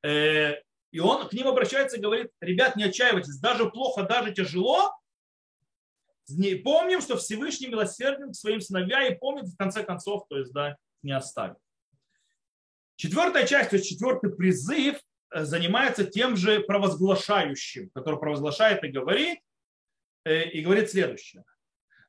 Э, 0.03 0.55
и 0.91 1.01
он 1.01 1.29
к 1.29 1.33
ним 1.33 1.49
обращается 1.49 1.97
и 1.97 2.01
говорит, 2.01 2.31
ребят, 2.41 2.77
не 2.77 2.85
отчаивайтесь, 2.85 3.39
даже 3.39 3.69
плохо, 3.71 4.05
даже 4.05 4.33
тяжело, 4.33 4.95
помним, 6.65 7.01
что 7.01 7.17
Всевышний 7.17 7.69
милосерден 7.69 8.33
к 8.33 8.37
своим 8.37 8.61
сыновьям 8.61 9.13
и 9.13 9.17
помнит 9.17 9.47
в 9.47 9.57
конце 9.57 9.83
концов, 9.83 10.27
то 10.29 10.39
есть, 10.39 10.53
да, 10.53 10.77
не 11.03 11.13
оставит. 11.13 11.57
Четвертая 12.99 13.47
часть, 13.47 13.71
то 13.71 13.77
есть 13.77 13.89
четвертый 13.89 14.35
призыв 14.35 14.99
э, 15.31 15.45
занимается 15.45 16.03
тем 16.03 16.37
же 16.37 16.59
провозглашающим, 16.59 17.91
который 17.91 18.19
провозглашает 18.19 18.83
и 18.83 18.89
говорит, 18.89 19.39
э, 20.25 20.49
и 20.51 20.61
говорит 20.63 20.91
следующее. 20.91 21.45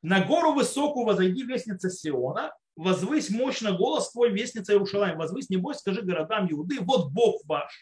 На 0.02 0.24
гору 0.24 0.52
высокую 0.52 1.06
возойди 1.06 1.44
вестница 1.44 1.90
Сиона, 1.90 2.52
возвысь 2.74 3.30
мощно 3.30 3.70
голос 3.70 4.10
твой, 4.10 4.32
вестница 4.32 4.72
Иерушалаем, 4.72 5.16
возвысь, 5.16 5.48
не 5.48 5.58
бойся, 5.58 5.78
скажи 5.78 6.02
городам 6.02 6.50
Иуды, 6.50 6.80
вот 6.80 7.12
Бог 7.12 7.40
ваш. 7.44 7.72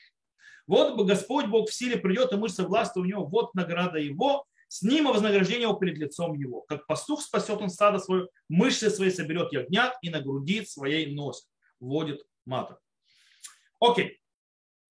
Вот 0.66 1.02
Господь 1.06 1.46
Бог 1.46 1.70
в 1.70 1.72
силе 1.72 1.96
придет, 1.96 2.30
и 2.34 2.36
мышцы 2.36 2.62
власти 2.62 2.98
у 2.98 3.06
него, 3.06 3.24
вот 3.24 3.54
награда 3.54 3.98
его, 3.98 4.44
с 4.68 4.82
ним 4.82 5.08
и 5.08 5.12
вознаграждение 5.12 5.62
его 5.62 5.78
перед 5.78 5.96
лицом 5.96 6.34
его. 6.34 6.60
Как 6.68 6.86
пастух 6.86 7.22
спасет 7.22 7.62
он 7.62 7.70
стадо 7.70 8.00
свое, 8.00 8.28
мышцы 8.50 8.90
свои 8.90 9.10
соберет 9.10 9.50
ягнят 9.50 9.94
и 10.02 10.10
на 10.10 10.20
груди 10.20 10.62
своей 10.66 11.14
носит, 11.14 11.46
вводит 11.80 12.22
маток. 12.44 12.78
Окей. 13.80 14.20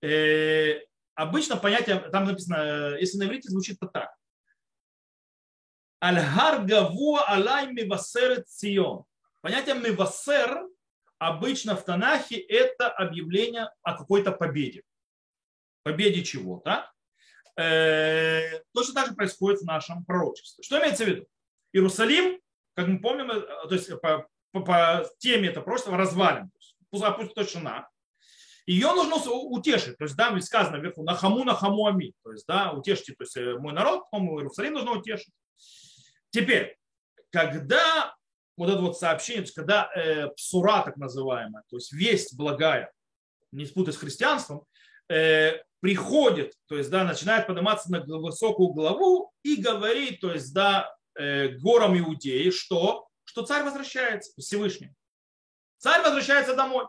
Э, 0.02 0.80
обычно 1.14 1.56
понятие, 1.56 1.98
там 2.10 2.24
написано, 2.24 2.56
э, 2.94 3.00
если 3.00 3.18
на 3.18 3.24
иврите 3.24 3.48
звучит 3.48 3.78
то 3.78 3.86
так. 3.86 4.14
Аль-Гар 6.02 6.64
Гавуа 6.64 7.24
Алай 7.26 7.72
Мивасер 7.72 8.44
Цион. 8.44 9.04
Понятие 9.40 9.74
Мивасер 9.74 10.68
обычно 11.18 11.76
в 11.76 11.84
Танахе 11.84 12.38
это 12.38 12.88
объявление 12.88 13.70
о 13.82 13.96
какой-то 13.96 14.32
победе. 14.32 14.82
Победе 15.82 16.22
чего-то. 16.22 16.90
Э, 17.56 18.60
точно 18.72 18.94
так 18.94 19.08
же 19.08 19.14
происходит 19.14 19.60
в 19.60 19.64
нашем 19.66 20.04
пророчестве. 20.04 20.62
Что 20.62 20.78
имеется 20.78 21.04
в 21.04 21.08
виду? 21.08 21.26
Иерусалим, 21.72 22.40
как 22.74 22.86
мы 22.86 23.00
помним, 23.00 23.30
э, 23.30 23.40
то 23.40 23.74
есть 23.74 23.90
по, 24.00 24.28
по, 24.52 24.60
по 24.60 25.10
теме 25.18 25.48
это 25.48 25.60
просто 25.60 25.90
развален, 25.90 26.52
опустошена. 26.92 27.88
Ее 28.68 28.92
нужно 28.92 29.16
утешить. 29.16 29.96
То 29.96 30.04
есть, 30.04 30.14
да, 30.14 30.38
сказано 30.42 30.76
вверху, 30.76 31.02
на 31.02 31.14
хаму, 31.14 31.42
на 31.42 31.54
хаму 31.54 31.86
ами. 31.86 32.12
То 32.22 32.32
есть, 32.32 32.46
да, 32.46 32.72
утешьте 32.72 33.14
то 33.14 33.24
есть, 33.24 33.34
э, 33.38 33.56
мой 33.56 33.72
народ, 33.72 34.04
потом 34.10 34.28
Иерусалим 34.36 34.74
нужно 34.74 34.92
утешить. 34.92 35.32
Теперь, 36.28 36.76
когда 37.30 38.14
вот 38.58 38.68
это 38.68 38.78
вот 38.82 38.98
сообщение, 38.98 39.40
то 39.40 39.46
есть, 39.46 39.54
когда 39.54 39.90
э, 39.96 40.28
псура 40.36 40.82
так 40.82 40.98
называемая, 40.98 41.64
то 41.70 41.76
есть 41.76 41.94
весть 41.94 42.36
благая, 42.36 42.92
не 43.52 43.64
спутать 43.64 43.94
с 43.94 43.98
христианством, 43.98 44.66
э, 45.08 45.62
приходит, 45.80 46.52
то 46.66 46.76
есть, 46.76 46.90
да, 46.90 47.04
начинает 47.04 47.46
подниматься 47.46 47.90
на 47.90 48.04
высокую 48.18 48.68
главу 48.74 49.32
и 49.44 49.56
говорит, 49.56 50.20
то 50.20 50.30
есть, 50.30 50.52
да, 50.52 50.94
э, 51.14 51.56
горам 51.56 51.98
Иудеи, 51.98 52.50
что, 52.50 53.08
что 53.24 53.46
царь 53.46 53.64
возвращается, 53.64 54.30
Всевышний. 54.38 54.92
Царь 55.78 56.02
возвращается 56.02 56.54
домой. 56.54 56.84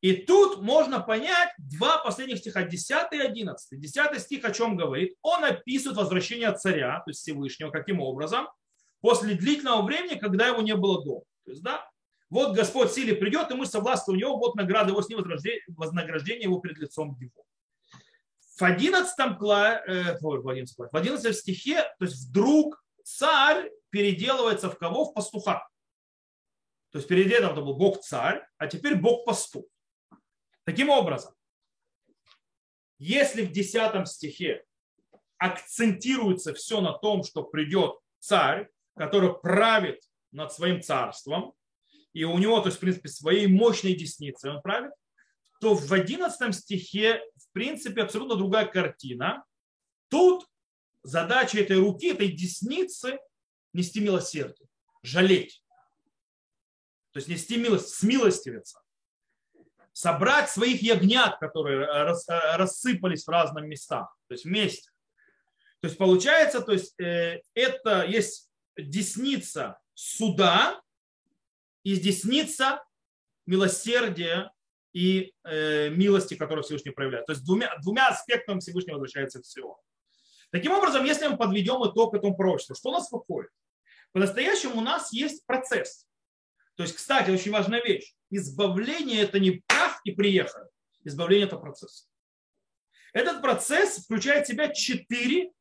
И 0.00 0.12
тут 0.12 0.62
можно 0.62 1.00
понять 1.00 1.50
два 1.58 1.98
последних 1.98 2.38
стиха, 2.38 2.62
10 2.62 3.12
и 3.12 3.18
11. 3.18 3.80
10 3.80 4.20
стих 4.20 4.44
о 4.44 4.52
чем 4.52 4.76
говорит? 4.76 5.16
Он 5.22 5.44
описывает 5.44 5.98
возвращение 5.98 6.52
царя, 6.52 7.00
то 7.04 7.10
есть 7.10 7.20
Всевышнего, 7.20 7.70
каким 7.70 8.00
образом? 8.00 8.46
После 9.00 9.34
длительного 9.34 9.82
времени, 9.82 10.18
когда 10.18 10.46
его 10.46 10.62
не 10.62 10.76
было 10.76 11.04
дома. 11.04 11.24
То 11.44 11.50
есть, 11.50 11.62
да, 11.62 11.88
вот 12.30 12.54
Господь 12.54 12.92
силе 12.92 13.14
придет, 13.14 13.50
и 13.50 13.54
мы 13.54 13.66
согластвуем 13.66 14.20
его, 14.20 14.36
вот 14.38 14.54
награда 14.54 14.90
его 14.90 15.02
с 15.02 15.08
ним, 15.08 15.24
вознаграждение 15.68 16.44
его 16.44 16.60
пред 16.60 16.78
лицом 16.78 17.16
его. 17.18 17.44
В 18.56 18.62
11, 18.62 19.18
э, 19.18 20.18
в 20.20 20.48
11, 20.48 20.76
в 20.76 20.96
11 20.96 21.36
стихе, 21.36 21.82
то 21.98 22.04
есть 22.04 22.28
вдруг 22.28 22.82
царь 23.02 23.70
переделывается 23.90 24.68
в 24.68 24.78
кого? 24.78 25.06
В 25.06 25.14
пастуха. 25.14 25.66
То 26.90 26.98
есть 26.98 27.08
перед 27.08 27.26
этим 27.26 27.50
это 27.50 27.62
был 27.62 27.74
Бог 27.74 28.00
царь, 28.00 28.46
а 28.58 28.66
теперь 28.66 28.96
Бог 28.96 29.24
пастух. 29.24 29.64
Таким 30.68 30.90
образом, 30.90 31.32
если 32.98 33.40
в 33.40 33.52
10 33.52 34.06
стихе 34.06 34.66
акцентируется 35.38 36.52
все 36.52 36.82
на 36.82 36.92
том, 36.92 37.24
что 37.24 37.42
придет 37.42 37.94
царь, 38.18 38.68
который 38.94 39.32
правит 39.32 40.02
над 40.30 40.52
своим 40.52 40.82
царством, 40.82 41.54
и 42.12 42.24
у 42.24 42.36
него, 42.36 42.60
то 42.60 42.66
есть, 42.66 42.76
в 42.76 42.80
принципе, 42.80 43.08
своей 43.08 43.46
мощной 43.46 43.94
десницей 43.94 44.50
он 44.50 44.60
правит, 44.60 44.92
то 45.62 45.74
в 45.74 45.90
11 45.90 46.54
стихе, 46.54 47.22
в 47.36 47.50
принципе, 47.52 48.02
абсолютно 48.02 48.36
другая 48.36 48.66
картина. 48.66 49.46
Тут 50.08 50.46
задача 51.02 51.60
этой 51.60 51.78
руки, 51.78 52.08
этой 52.08 52.30
десницы 52.30 53.18
нести 53.72 54.00
милосердие, 54.00 54.68
жалеть. 55.02 55.64
То 57.12 57.20
есть 57.20 57.28
нести 57.28 57.56
милость, 57.56 57.88
смилостивиться 57.94 58.82
собрать 59.98 60.48
своих 60.48 60.80
ягнят, 60.80 61.38
которые 61.40 61.84
э, 61.84 62.14
э, 62.28 62.56
рассыпались 62.56 63.24
в 63.24 63.30
разных 63.30 63.64
местах, 63.64 64.16
то 64.28 64.34
есть 64.34 64.44
вместе. 64.44 64.90
То 65.80 65.88
есть 65.88 65.98
получается, 65.98 66.60
то 66.60 66.70
есть 66.70 66.94
э, 67.00 67.40
это 67.52 68.04
есть 68.04 68.48
десница 68.76 69.80
суда 69.94 70.80
и 71.82 71.96
десница 71.96 72.84
милосердия 73.44 74.52
и 74.92 75.32
милости, 75.44 76.34
которую 76.34 76.62
Всевышний 76.62 76.92
проявляет. 76.92 77.26
То 77.26 77.32
есть 77.32 77.44
двумя, 77.44 77.76
двумя 77.82 78.08
аспектами 78.08 78.60
Всевышний 78.60 78.92
возвращается 78.92 79.42
всего. 79.42 79.80
Таким 80.50 80.72
образом, 80.72 81.04
если 81.04 81.26
мы 81.26 81.36
подведем 81.36 81.84
итог 81.90 82.14
этому 82.14 82.36
пророчеству, 82.36 82.76
что 82.76 82.92
нас 82.92 83.10
выходит? 83.10 83.50
По-настоящему 84.12 84.78
у 84.78 84.80
нас 84.80 85.12
есть 85.12 85.44
процесс. 85.46 86.06
То 86.78 86.84
есть, 86.84 86.94
кстати, 86.94 87.30
очень 87.30 87.50
важная 87.50 87.82
вещь. 87.82 88.14
Избавление– 88.30 89.22
это 89.22 89.40
не 89.40 89.62
и 90.04 90.12
приехали. 90.12 90.66
Избавление– 91.04 91.46
это 91.48 91.56
процесс. 91.56 92.08
Этот 93.12 93.40
процесс 93.40 94.04
включает 94.04 94.44
в 94.44 94.48
себя 94.48 94.68
четыре 94.68 95.52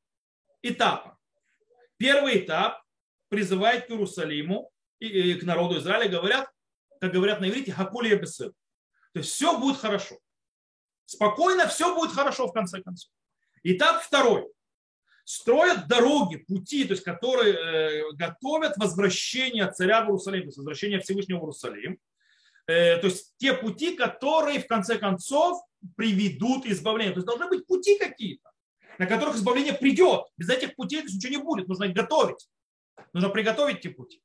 этапа. 0.61 1.17
Первый 1.97 2.39
этап 2.39 2.81
призывает 3.29 3.87
к 3.87 3.91
Иерусалиму 3.91 4.71
и 4.99 5.33
к 5.35 5.43
народу 5.43 5.77
Израиля, 5.79 6.09
говорят, 6.09 6.49
как 6.99 7.13
говорят 7.13 7.39
на 7.39 7.49
иврите, 7.49 7.71
хакули 7.71 8.15
бесед. 8.15 8.53
То 9.13 9.19
есть 9.19 9.31
все 9.31 9.57
будет 9.59 9.77
хорошо. 9.77 10.17
Спокойно 11.05 11.67
все 11.67 11.95
будет 11.95 12.11
хорошо 12.11 12.47
в 12.47 12.53
конце 12.53 12.81
концов. 12.81 13.11
Этап 13.63 14.01
второй 14.01 14.47
строят 15.23 15.87
дороги, 15.87 16.37
пути, 16.37 16.85
то 16.85 16.93
есть, 16.93 17.03
которые 17.03 17.53
э, 17.53 18.13
готовят 18.13 18.77
возвращение 18.77 19.69
царя 19.71 20.01
в 20.01 20.05
Иерусалим, 20.05 20.41
то 20.41 20.47
есть 20.47 20.57
возвращение 20.57 20.99
Всевышнего 20.99 21.39
в 21.39 21.41
Иерусалим. 21.41 21.99
Э, 22.67 22.97
то 22.97 23.07
есть 23.07 23.33
те 23.37 23.53
пути, 23.53 23.95
которые 23.95 24.59
в 24.59 24.67
конце 24.67 24.97
концов 24.97 25.61
приведут 25.95 26.65
избавление. 26.65 27.13
То 27.13 27.19
есть 27.19 27.27
должны 27.27 27.47
быть 27.47 27.65
пути 27.65 27.97
какие-то, 27.97 28.51
на 28.97 29.07
которых 29.07 29.35
избавление 29.35 29.73
придет. 29.73 30.25
Без 30.37 30.49
этих 30.49 30.75
путей 30.75 31.03
ничего 31.03 31.31
не 31.31 31.37
будет. 31.37 31.67
Нужно 31.67 31.85
их 31.85 31.93
готовить. 31.93 32.49
Нужно 33.13 33.29
приготовить 33.29 33.77
эти 33.77 33.87
пути. 33.87 34.21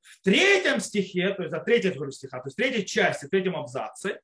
В 0.00 0.20
третьем 0.22 0.80
стихе, 0.80 1.32
то 1.32 1.42
есть 1.42 1.52
за 1.52 1.60
третьей 1.60 1.92
стиха, 2.10 2.40
то 2.40 2.48
есть 2.48 2.56
в 2.56 2.60
третьей 2.60 2.84
части, 2.84 3.26
в 3.26 3.30
третьем 3.30 3.56
абзаце, 3.56 4.20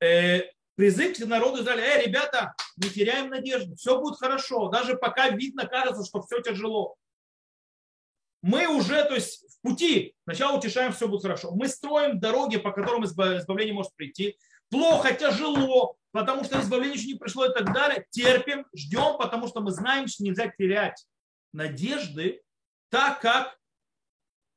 э, 0.00 0.42
призыв 0.74 1.16
к 1.16 1.26
народу 1.26 1.62
Израиля, 1.62 1.82
эй, 1.82 2.06
ребята, 2.06 2.54
не 2.76 2.88
теряем 2.88 3.28
надежды, 3.28 3.76
все 3.76 4.00
будет 4.00 4.18
хорошо, 4.18 4.68
даже 4.68 4.96
пока 4.96 5.28
видно, 5.28 5.66
кажется, 5.66 6.04
что 6.04 6.22
все 6.22 6.40
тяжело. 6.40 6.96
Мы 8.44 8.66
уже, 8.66 9.02
то 9.04 9.14
есть 9.14 9.42
в 9.54 9.62
пути, 9.62 10.14
сначала 10.24 10.58
утешаем, 10.58 10.92
все 10.92 11.08
будет 11.08 11.22
хорошо. 11.22 11.52
Мы 11.52 11.66
строим 11.66 12.20
дороги, 12.20 12.58
по 12.58 12.72
которым 12.72 13.06
избавление 13.06 13.72
может 13.72 13.94
прийти. 13.96 14.36
Плохо, 14.68 15.14
тяжело, 15.14 15.96
потому 16.12 16.44
что 16.44 16.60
избавление 16.60 16.98
еще 16.98 17.06
не 17.06 17.14
пришло 17.14 17.46
и 17.46 17.54
так 17.54 17.72
далее. 17.72 18.06
Терпим, 18.10 18.66
ждем, 18.76 19.16
потому 19.16 19.48
что 19.48 19.62
мы 19.62 19.70
знаем, 19.70 20.08
что 20.08 20.24
нельзя 20.24 20.48
терять 20.48 21.06
надежды, 21.54 22.42
так 22.90 23.22
как 23.22 23.56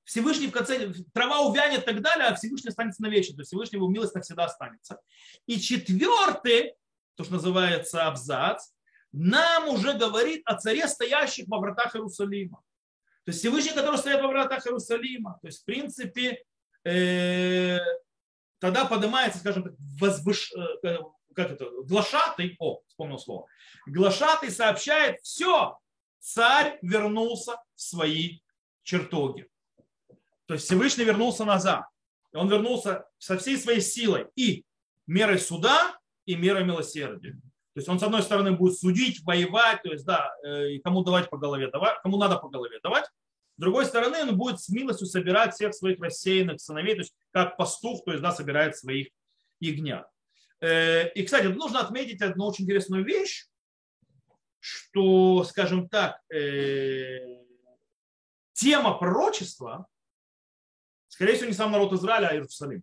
Всевышний 0.03 0.47
в 0.47 0.51
конце, 0.51 0.91
трава 1.13 1.39
увянет 1.39 1.83
и 1.83 1.85
так 1.85 2.01
далее, 2.01 2.27
а 2.27 2.35
Всевышний 2.35 2.71
останется 2.71 3.01
навечно. 3.01 3.35
То 3.35 3.41
есть 3.43 3.51
Всевышний 3.51 3.77
его 3.77 3.87
милость 3.87 4.15
навсегда 4.15 4.45
останется. 4.45 4.99
И 5.45 5.61
четвертый, 5.61 6.73
то, 7.15 7.23
что 7.23 7.35
называется 7.35 8.05
абзац, 8.05 8.65
нам 9.13 9.69
уже 9.69 9.93
говорит 9.93 10.41
о 10.43 10.55
царе, 10.55 10.89
стоящих 10.89 11.47
во 11.47 11.59
вратах 11.59 11.95
Иерусалима. 11.95 12.61
То 13.27 13.31
есть 13.31 13.41
Всевышний, 13.41 13.73
который 13.73 13.97
стоит 13.97 14.21
во 14.21 14.29
вратах 14.29 14.65
Иерусалима. 14.65 15.37
То 15.41 15.47
есть, 15.47 15.61
в 15.61 15.65
принципе, 15.65 16.45
э, 16.85 17.77
тогда 18.57 18.85
поднимается, 18.85 19.39
скажем 19.39 19.63
так, 19.63 19.73
возвыш... 19.99 20.53
Э, 20.81 20.99
как 21.35 21.51
это, 21.51 21.65
глашатый, 21.83 22.55
о, 22.57 22.79
вспомнил 22.87 23.19
слово, 23.19 23.47
глашатый 23.85 24.49
сообщает, 24.49 25.19
все, 25.23 25.77
царь 26.19 26.79
вернулся 26.81 27.57
в 27.75 27.81
свои 27.81 28.39
чертоги. 28.83 29.49
То 30.45 30.53
есть 30.53 30.65
Всевышний 30.65 31.03
вернулся 31.03 31.43
назад. 31.43 31.83
Он 32.33 32.47
вернулся 32.47 33.09
со 33.17 33.37
всей 33.37 33.57
своей 33.57 33.81
силой 33.81 34.27
и 34.37 34.63
мерой 35.05 35.37
суда, 35.37 35.99
и 36.25 36.35
мерой 36.37 36.63
милосердия. 36.63 37.33
То 37.77 37.79
есть 37.79 37.89
он, 37.89 37.99
с 37.99 38.03
одной 38.03 38.23
стороны, 38.23 38.53
будет 38.53 38.79
судить, 38.79 39.21
воевать, 39.23 39.83
то 39.83 39.91
есть, 39.91 40.05
да, 40.05 40.31
э, 40.45 40.79
кому 40.79 41.03
давать 41.03 41.29
по 41.29 41.37
голове, 41.37 41.69
давать, 41.69 42.01
кому 42.01 42.17
надо 42.17 42.37
по 42.37 42.47
голове 42.47 42.79
давать. 42.81 43.05
С 43.57 43.61
другой 43.61 43.85
стороны, 43.85 44.21
он 44.21 44.37
будет 44.37 44.61
с 44.61 44.69
милостью 44.69 45.07
собирать 45.07 45.53
всех 45.53 45.73
своих 45.73 45.99
рассеянных 45.99 46.61
сыновей, 46.61 46.95
то 46.95 47.01
есть 47.01 47.13
как 47.31 47.57
пастух, 47.57 48.03
то 48.05 48.11
есть, 48.11 48.21
да, 48.21 48.31
собирает 48.31 48.77
своих 48.77 49.09
ягнят. 49.59 50.07
Э, 50.61 51.09
и, 51.09 51.23
кстати, 51.23 51.47
нужно 51.47 51.79
отметить 51.79 52.21
одну 52.21 52.47
очень 52.47 52.65
интересную 52.65 53.03
вещь, 53.03 53.47
что, 54.59 55.43
скажем 55.43 55.89
так, 55.89 56.21
э, 56.31 57.43
тема 58.53 58.97
пророчества 58.97 59.87
Скорее 61.17 61.33
всего, 61.33 61.47
не 61.47 61.53
сам 61.53 61.71
народ 61.71 61.93
Израиля, 61.93 62.27
а 62.27 62.33
Иерусалим. 62.35 62.81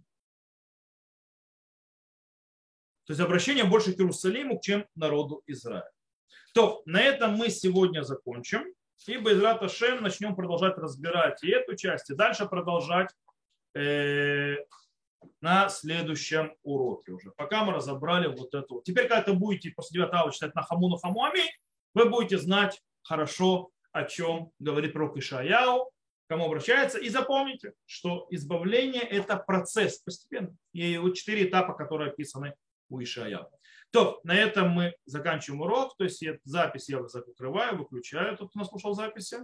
То 3.05 3.13
есть 3.13 3.21
обращение 3.21 3.63
больше 3.63 3.93
к 3.93 4.01
Иерусалиму, 4.01 4.61
чем 4.61 4.89
народу 4.97 5.45
Израиля. 5.47 5.89
То, 6.53 6.83
на 6.85 7.01
этом 7.01 7.35
мы 7.35 7.49
сегодня 7.49 8.03
закончим. 8.03 8.65
И 9.07 9.19
Байзрат 9.19 9.63
Ашем 9.63 10.03
начнем 10.03 10.35
продолжать 10.35 10.79
разбирать 10.79 11.43
и 11.45 11.51
эту 11.51 11.77
часть, 11.77 12.11
и 12.11 12.15
дальше 12.15 12.47
продолжать 12.47 13.11
э, 13.75 14.57
на 15.41 15.69
следующем 15.69 16.55
уроке 16.63 17.13
уже. 17.13 17.31
Пока 17.33 17.65
мы 17.65 17.73
разобрали 17.73 18.29
вот 18.29 18.55
это. 18.55 18.81
Теперь, 18.83 19.09
когда 19.09 19.33
вы 19.33 19.39
будете 19.39 19.71
после 19.71 20.01
9 20.01 20.33
читать 20.33 20.55
на 20.55 20.63
Хамуну 20.63 20.97
Хамуами, 20.97 21.43
вы 21.93 22.09
будете 22.09 22.39
знать 22.39 22.81
хорошо, 23.03 23.71
о 23.93 24.05
чем 24.05 24.51
говорит 24.59 24.93
пророк 24.93 25.17
Ишаяу, 25.17 25.91
кому 26.29 26.47
обращается. 26.47 26.99
И 26.99 27.09
запомните, 27.09 27.75
что 27.87 28.27
избавление– 28.31 29.03
это 29.03 29.37
процесс 29.37 29.99
постепенно. 29.99 30.57
И 30.73 30.97
вот 30.99 31.15
четыре 31.15 31.49
этапа, 31.49 31.75
которые 31.75 32.11
описаны 32.11 32.55
у 32.89 33.03
Ишаяу. 33.03 33.49
То, 33.95 34.21
на 34.25 34.35
этом 34.35 34.71
мы 34.71 34.97
заканчиваем 35.07 35.63
урок. 35.63 35.97
То 35.97 36.03
есть 36.03 36.21
запись 36.43 36.89
я 36.89 37.01
закрываю, 37.07 37.79
выключаю, 37.79 38.37
тот, 38.37 38.51
кто 38.51 38.59
наслушал 38.59 38.93
записи. 38.95 39.37